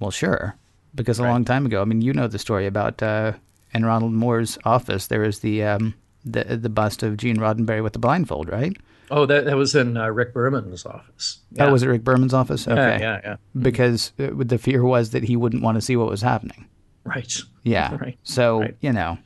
[0.00, 0.56] Well, sure,
[0.94, 3.32] because a long time ago, I mean, you know the story about uh,
[3.72, 7.92] in Ronald Moore's office, there is the um, the the bust of Gene Roddenberry with
[7.92, 8.76] the blindfold, right?
[9.10, 11.40] Oh, that, that was in uh, Rick Berman's office.
[11.58, 12.66] Oh, was it Rick Berman's office?
[12.66, 13.36] Okay, Yeah, yeah, yeah.
[13.60, 16.66] Because uh, the fear was that he wouldn't want to see what was happening.
[17.04, 17.30] Right.
[17.62, 17.96] Yeah.
[18.00, 18.18] Right.
[18.22, 18.76] So Right.
[18.80, 19.18] you know,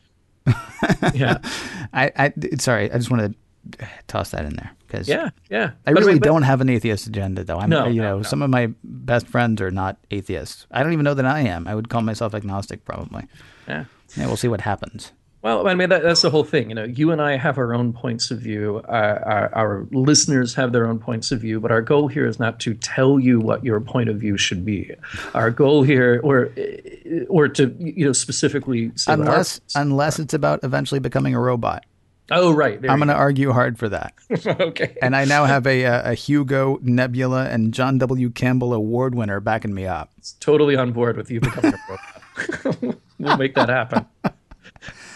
[1.14, 1.38] Yeah.
[1.92, 3.32] I, I sorry, I just want
[3.78, 5.30] to toss that in there because Yeah.
[5.51, 5.72] Yeah.
[5.86, 7.59] I But really but- don't have an atheist agenda, though.
[7.59, 8.22] I'm, No, you no, know, no.
[8.22, 10.66] some of my best friends are not atheists.
[10.72, 11.68] I don't even know that I am.
[11.68, 13.26] I would call myself agnostic, probably.
[13.68, 13.84] Yeah.
[14.16, 15.12] Yeah, we'll see what happens.
[15.47, 16.70] Well, I mean, that, that's the whole thing.
[16.70, 18.82] You know, you and I have our own points of view.
[18.88, 21.61] Our, our, our listeners have their own points of view.
[21.61, 24.64] But our goal here is not to tell you what your point of view should
[24.64, 24.90] be.
[25.34, 26.51] Our goal here, or
[27.28, 31.86] or to you know specifically Unless, unless it's about eventually becoming a robot.
[32.32, 32.82] oh, right.
[32.82, 34.14] There I'm going to argue hard for that.
[34.47, 34.97] okay.
[35.01, 38.30] And I now have a, a, a Hugo, Nebula, and John W.
[38.30, 40.11] Campbell award winner backing me up.
[40.40, 42.99] totally on board with you becoming a robot.
[43.20, 44.07] we'll make that happen.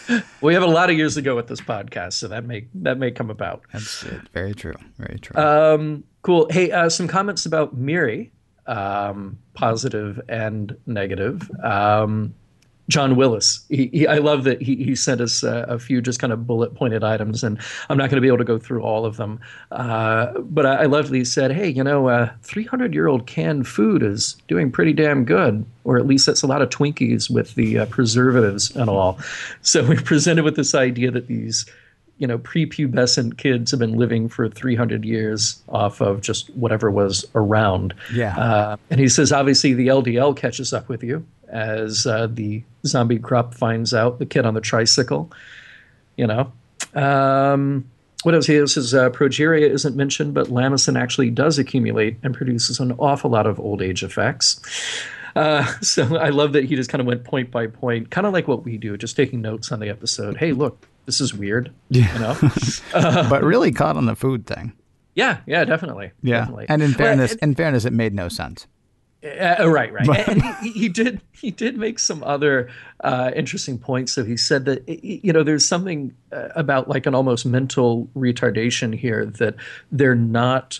[0.41, 2.97] We have a lot of years to go with this podcast, so that may that
[2.97, 3.61] may come about.
[3.71, 4.21] That's it.
[4.33, 4.73] very true.
[4.97, 5.41] Very true.
[5.41, 6.47] Um, cool.
[6.49, 8.31] Hey, uh, some comments about Miri,
[8.67, 11.49] um, positive and negative.
[11.63, 12.33] Um,
[12.89, 13.63] John Willis.
[13.69, 16.45] He, he, I love that he, he sent us uh, a few just kind of
[16.45, 17.59] bullet pointed items, and
[17.89, 19.39] I'm not going to be able to go through all of them.
[19.71, 23.27] Uh, but I, I love that he said, hey, you know, 300 uh, year old
[23.27, 27.29] canned food is doing pretty damn good, or at least that's a lot of Twinkies
[27.29, 29.19] with the uh, preservatives and all.
[29.61, 31.65] So we presented with this idea that these
[32.17, 37.25] you know, prepubescent kids have been living for 300 years off of just whatever was
[37.33, 37.95] around.
[38.13, 38.37] Yeah.
[38.37, 43.19] Uh, and he says, obviously, the LDL catches up with you as uh, the zombie
[43.19, 45.31] crop finds out the kid on the tricycle.
[46.17, 46.51] You know.
[46.93, 47.85] Um,
[48.23, 48.45] what else?
[48.45, 53.31] He says uh, progeria isn't mentioned, but Lamisin actually does accumulate and produces an awful
[53.31, 54.59] lot of old age effects.
[55.35, 58.33] Uh, so I love that he just kind of went point by point, kind of
[58.33, 60.37] like what we do, just taking notes on the episode.
[60.37, 61.71] Hey, look, this is weird.
[61.89, 62.13] Yeah.
[62.13, 62.51] You know?
[62.93, 64.73] uh, but really caught on the food thing.
[65.15, 66.11] Yeah, yeah, definitely.
[66.21, 66.39] Yeah.
[66.39, 66.65] Definitely.
[66.69, 68.67] And in fairness, well, in fairness, it made no sense.
[69.23, 70.27] Uh, right, right.
[70.27, 72.69] and he, he, did he did make some other
[73.03, 74.13] uh, interesting points.
[74.13, 78.97] So he said that you know there's something uh, about like an almost mental retardation
[78.97, 79.55] here that
[79.91, 80.79] they're not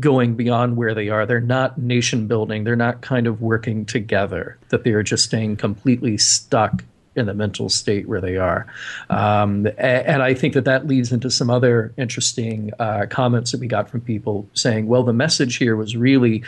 [0.00, 1.26] going beyond where they are.
[1.26, 2.64] They're not nation building.
[2.64, 4.56] They're not kind of working together.
[4.70, 6.82] That they are just staying completely stuck
[7.16, 8.66] in the mental state where they are.
[9.10, 13.66] Um, and I think that that leads into some other interesting uh, comments that we
[13.66, 16.42] got from people saying, well, the message here was really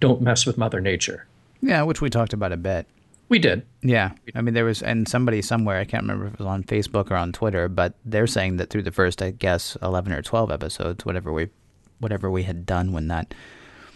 [0.00, 1.26] don't mess with Mother Nature.
[1.60, 2.86] Yeah, which we talked about a bit.
[3.28, 3.64] We did.
[3.82, 4.12] Yeah.
[4.34, 7.10] I mean, there was, and somebody somewhere, I can't remember if it was on Facebook
[7.10, 10.50] or on Twitter, but they're saying that through the first, I guess, 11 or 12
[10.50, 11.48] episodes, whatever we,
[12.00, 13.32] whatever we had done when that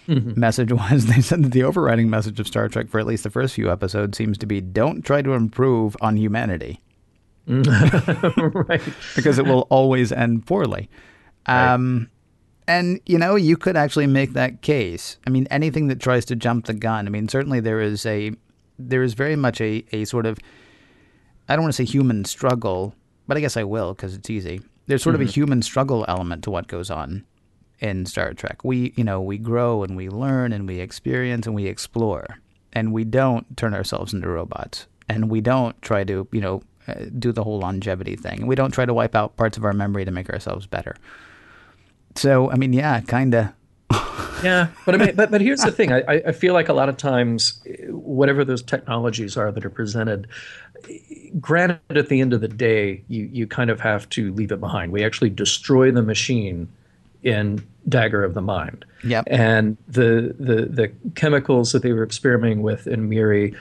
[0.09, 0.39] mm-hmm.
[0.39, 3.31] message was they said that the overriding message of Star Trek for at least the
[3.31, 6.81] first few episodes seems to be don't try to improve on humanity.
[7.49, 8.83] right.
[9.17, 10.89] because it will always end poorly.
[11.47, 12.09] Um, right.
[12.69, 15.17] And, you know, you could actually make that case.
[15.27, 17.07] I mean, anything that tries to jump the gun.
[17.07, 18.33] I mean, certainly there is a,
[18.79, 20.39] there is very much a, a sort of,
[21.49, 22.95] I don't want to say human struggle,
[23.27, 24.61] but I guess I will because it's easy.
[24.87, 25.23] There's sort mm-hmm.
[25.23, 25.41] of a mm-hmm.
[25.41, 27.25] human struggle element to what goes on
[27.81, 28.65] in Star Trek.
[28.65, 32.39] We, you know, we grow and we learn and we experience and we explore,
[32.75, 37.07] and we don't turn ourselves into robots, and we don't try to, you know, uh,
[37.19, 38.47] do the whole longevity thing.
[38.47, 40.97] We don't try to wipe out parts of our memory to make ourselves better.
[42.19, 43.49] So, I mean, yeah, kind of.
[44.43, 45.93] yeah, but I mean, but but here's the thing.
[45.93, 50.27] I I feel like a lot of times, whatever those technologies are that are presented,
[51.41, 54.61] granted, at the end of the day, you you kind of have to leave it
[54.61, 54.93] behind.
[54.93, 56.69] We actually destroy the machine
[57.23, 58.85] in Dagger of the Mind.
[59.05, 59.25] Yep.
[59.29, 63.55] And the the the chemicals that they were experimenting with in Miri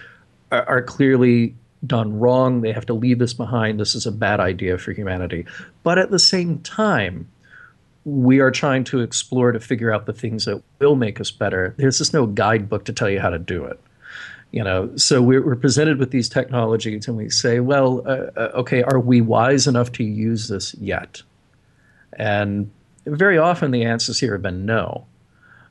[0.52, 1.56] are, are clearly
[1.86, 2.62] done wrong.
[2.62, 3.80] They have to leave this behind.
[3.80, 5.46] This is a bad idea for humanity.
[5.84, 7.30] But at the same time,
[8.08, 11.76] we are trying to explore to figure out the things that will make us better.
[11.76, 13.82] There's just no guidebook to tell you how to do it.
[14.52, 18.52] You know, so we're, we're presented with these technologies, and we say, "Well, uh, uh
[18.56, 21.22] okay, are we wise enough to use this yet?"
[22.14, 22.72] And
[23.06, 25.06] very often the answers here have been no.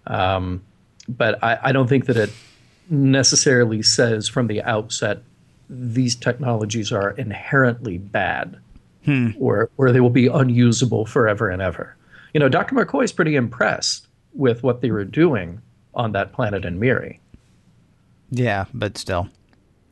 [0.07, 0.63] Um,
[1.09, 2.31] but I, I, don't think that it
[2.91, 5.23] necessarily says from the outset
[5.69, 8.57] these technologies are inherently bad
[9.05, 9.31] hmm.
[9.41, 11.97] or, or they will be unusable forever and ever.
[12.33, 12.75] You know, Dr.
[12.75, 15.61] McCoy is pretty impressed with what they were doing
[15.95, 17.21] on that planet in Miri.
[18.31, 19.29] Yeah, but still.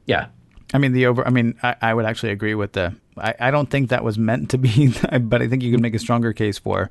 [0.07, 0.27] Yeah.
[0.73, 3.51] I mean, the over, I mean, I, I would actually agree with the, I, I
[3.51, 4.89] don't think that was meant to be,
[5.21, 6.91] but I think you could make a stronger case for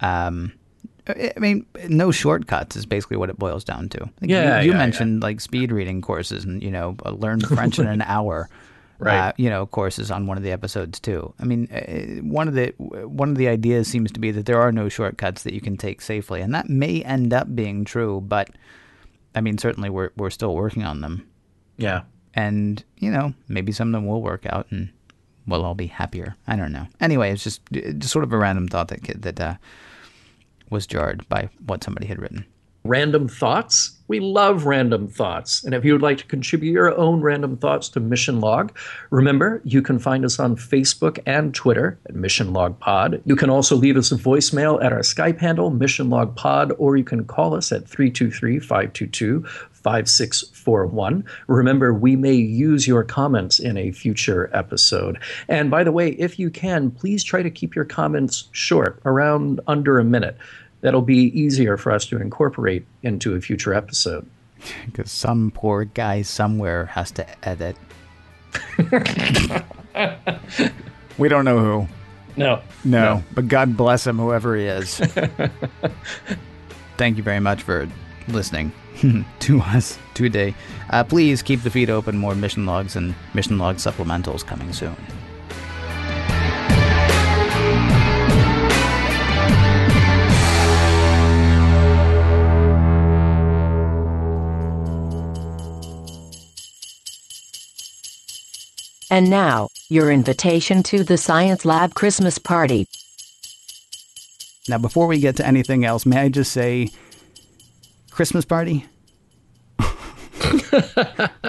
[0.00, 0.52] um,
[1.08, 4.10] I mean, no shortcuts is basically what it boils down to.
[4.20, 5.26] yeah, you, you yeah, mentioned yeah.
[5.26, 8.48] like speed reading courses and you know uh, learn French in an hour.
[8.98, 9.28] Right.
[9.28, 11.32] Uh, you know, courses on one of the episodes too.
[11.38, 14.60] I mean, uh, one of the one of the ideas seems to be that there
[14.60, 18.20] are no shortcuts that you can take safely, and that may end up being true.
[18.20, 18.50] But
[19.34, 21.28] I mean, certainly we're we're still working on them.
[21.76, 22.02] Yeah.
[22.34, 24.90] And you know, maybe some of them will work out, and
[25.46, 26.34] we'll all be happier.
[26.48, 26.88] I don't know.
[27.00, 29.40] Anyway, it's just just sort of a random thought that that.
[29.40, 29.54] Uh,
[30.70, 32.44] was jarred by what somebody had written.
[32.84, 33.98] Random thoughts?
[34.08, 35.62] We love random thoughts.
[35.62, 38.74] And if you would like to contribute your own random thoughts to Mission Log,
[39.10, 43.20] remember you can find us on Facebook and Twitter at Mission Log Pod.
[43.26, 46.96] You can also leave us a voicemail at our Skype handle, Mission Log Pod, or
[46.96, 51.24] you can call us at 323 522 5641.
[51.46, 55.18] Remember, we may use your comments in a future episode.
[55.48, 59.60] And by the way, if you can, please try to keep your comments short, around
[59.66, 60.36] under a minute.
[60.80, 64.28] That'll be easier for us to incorporate into a future episode.
[64.86, 67.76] Because some poor guy somewhere has to edit.
[71.18, 71.88] we don't know who.
[72.36, 72.62] No.
[72.84, 73.24] No, no.
[73.34, 74.98] but God bless him, whoever he is.
[76.96, 77.88] Thank you very much for
[78.28, 78.72] listening
[79.40, 80.54] to us today.
[80.90, 82.16] Uh, please keep the feed open.
[82.18, 84.96] More mission logs and mission log supplementals coming soon.
[99.10, 102.86] And now, your invitation to the Science Lab Christmas party.
[104.68, 106.90] Now, before we get to anything else, may I just say
[108.10, 108.84] Christmas party?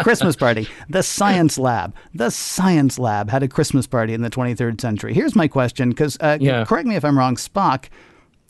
[0.04, 0.68] Christmas party.
[0.88, 1.94] The Science Lab.
[2.14, 5.14] The Science Lab had a Christmas party in the 23rd century.
[5.14, 6.64] Here's my question because, uh, Yeah.
[6.64, 7.86] correct me if I'm wrong, Spock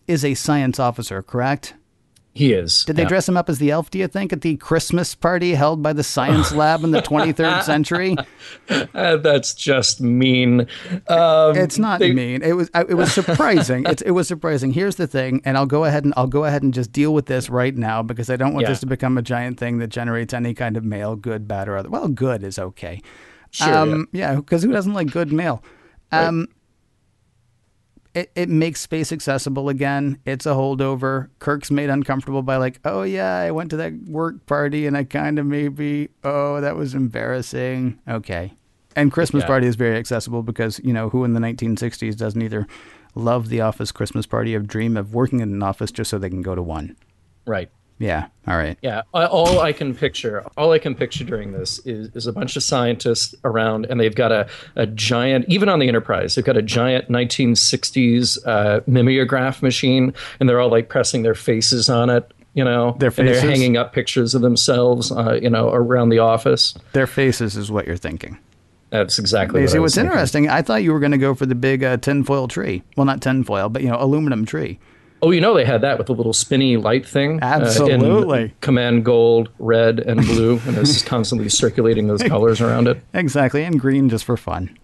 [0.08, 1.74] is a science officer, correct?
[2.34, 2.84] He is.
[2.86, 3.08] Did they Yeah.
[3.10, 5.94] dress him up as the elf, do you think, at the Christmas party held by
[5.94, 8.16] the Science Lab in the 23rd century?
[8.94, 10.68] Uh, that's just mean.
[11.08, 12.42] Um, It's not they- mean.
[12.44, 12.70] It was.
[12.76, 13.84] It was surprising.
[13.88, 14.72] it's, it was surprising.
[14.72, 17.26] Here's the thing, and I'll go ahead and I'll go ahead and just deal with
[17.26, 18.70] this right now because I don't want Yeah.
[18.70, 21.78] this to become a giant thing that generates any kind of mail, good, bad, or
[21.78, 21.90] other.
[21.90, 23.02] Well, good is okay.
[23.52, 25.64] Sure, Um, yeah, because who doesn't like good mail?
[26.12, 26.48] Um,
[28.14, 30.20] it, it makes space accessible again.
[30.26, 31.30] It's a holdover.
[31.40, 35.04] Kirk's made uncomfortable by like, oh yeah, I went to that work party and I
[35.04, 38.00] kind of maybe, oh that was embarrassing.
[38.08, 38.54] Okay,
[38.96, 39.48] and Christmas Yeah.
[39.48, 42.68] party is very accessible because you know who in the 1960s doesn't either
[43.16, 46.30] love the office Christmas party or dream of working in an office just so they
[46.30, 46.96] can go to one.
[47.46, 47.70] Right.
[48.00, 48.28] Yeah.
[48.48, 48.78] All right.
[48.82, 52.56] Yeah, all I can picture, all I can picture during this is, is a bunch
[52.56, 56.58] of scientists around, and they've got a, a giant, even on the Enterprise, they've got
[56.58, 62.32] a giant 1960s uh, mimeograph machine, and they're all like pressing their faces on it,
[62.54, 66.20] you know, Their and they're hanging up pictures of themselves, uh, you know, around the
[66.20, 66.74] office.
[66.94, 68.40] Their faces is what you're thinking.
[68.90, 69.62] That's exactly.
[69.62, 70.12] What see, I was what's thinking.
[70.12, 70.50] interesting?
[70.50, 72.82] I thought you were going to go for the big uh, tinfoil tree.
[72.98, 74.80] Well, not tinfoil, but you know, aluminum tree.
[75.22, 77.42] Oh, you know they had that with the little spinny light thing.
[77.44, 78.54] uh, Absolutely.
[78.62, 83.02] command gold, red, and blue, and it's just constantly circulating those colors around it.
[83.14, 84.78] Exactly, and green just for fun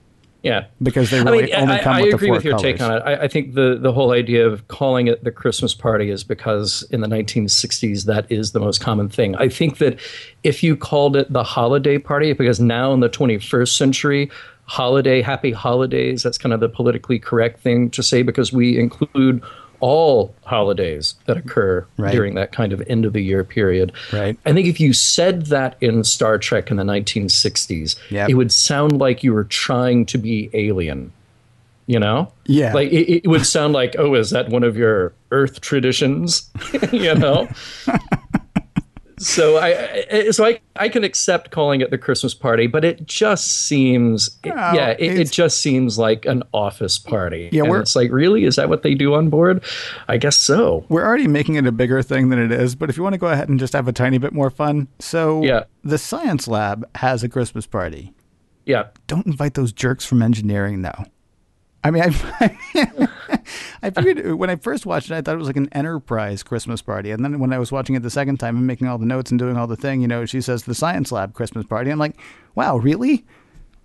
[0.44, 0.66] Yeah.
[0.82, 2.52] because they I really mean, only I, come I with the agree four with your
[2.58, 2.62] colors.
[2.64, 3.00] take on it.
[3.06, 6.86] I, I think the, the whole idea of calling it the Christmas party is because
[6.92, 9.36] in the 1960s, that is the most common thing.
[9.38, 10.00] I think that
[10.44, 14.30] if you called it the holiday party, because now in the 21st century,
[14.66, 19.42] holiday, happy holidays, that's kind of the politically correct thing to say because we include
[19.80, 22.11] all holidays that occur Right.
[22.13, 23.91] during that kind of end of the year period.
[24.13, 24.38] Right.
[24.45, 28.30] I think if you said that in Star Trek in the 1960s, Yep.
[28.30, 31.11] it would sound like you were trying to be alien.
[31.88, 32.32] You know?
[32.47, 32.73] Yeah.
[32.73, 36.49] Like it, it would sound like, oh, is that one of your Earth traditions?
[36.91, 37.47] you know?
[39.18, 43.66] so I, so I I can accept calling it the Christmas party, but it just
[43.68, 47.49] seems yeah, it, it just seems like an office party.
[47.51, 48.43] Yeah, and it's like, really?
[48.43, 49.63] Is that what they do on board?
[50.07, 50.86] I guess so.
[50.89, 53.20] We're already making it a bigger thing than it is, but if you want to
[53.20, 55.63] go ahead and just have a tiny bit more fun, so Yeah.
[55.84, 58.13] the science lab has a Christmas party.
[58.66, 58.88] Yeah.
[59.07, 61.05] Don't invite those jerks from engineering, though.
[61.86, 63.08] I mean, I,
[63.84, 66.82] I figured when I first watched it, I thought it was like an enterprise Christmas
[66.82, 67.12] party.
[67.12, 69.30] And then when I was watching it the second time and making all the notes
[69.30, 71.92] and doing all the thing, you know, she says the science lab Christmas party.
[71.92, 72.18] I'm like,
[72.56, 73.24] wow, really?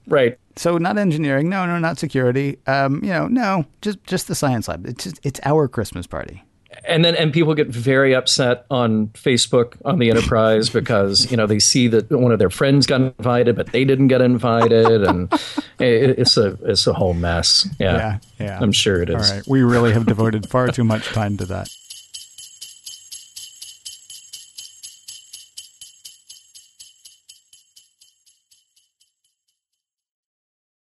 [0.07, 0.39] Right.
[0.57, 2.59] So not engineering, no, no, not security.
[2.67, 4.87] Um, you know, no, just just the science lab.
[4.87, 6.43] It's just it's our Christmas party.
[6.85, 11.47] And then and people get very upset on Facebook on the Enterprise because you know
[11.47, 15.33] they see that one of their friends got invited but they didn't get invited and
[15.79, 17.69] it, it's a it's a whole mess.
[17.79, 18.59] Yeah, Yeah, yeah.
[18.61, 19.31] I'm sure it is.
[19.31, 21.69] All right, we really have devoted far too much time to that.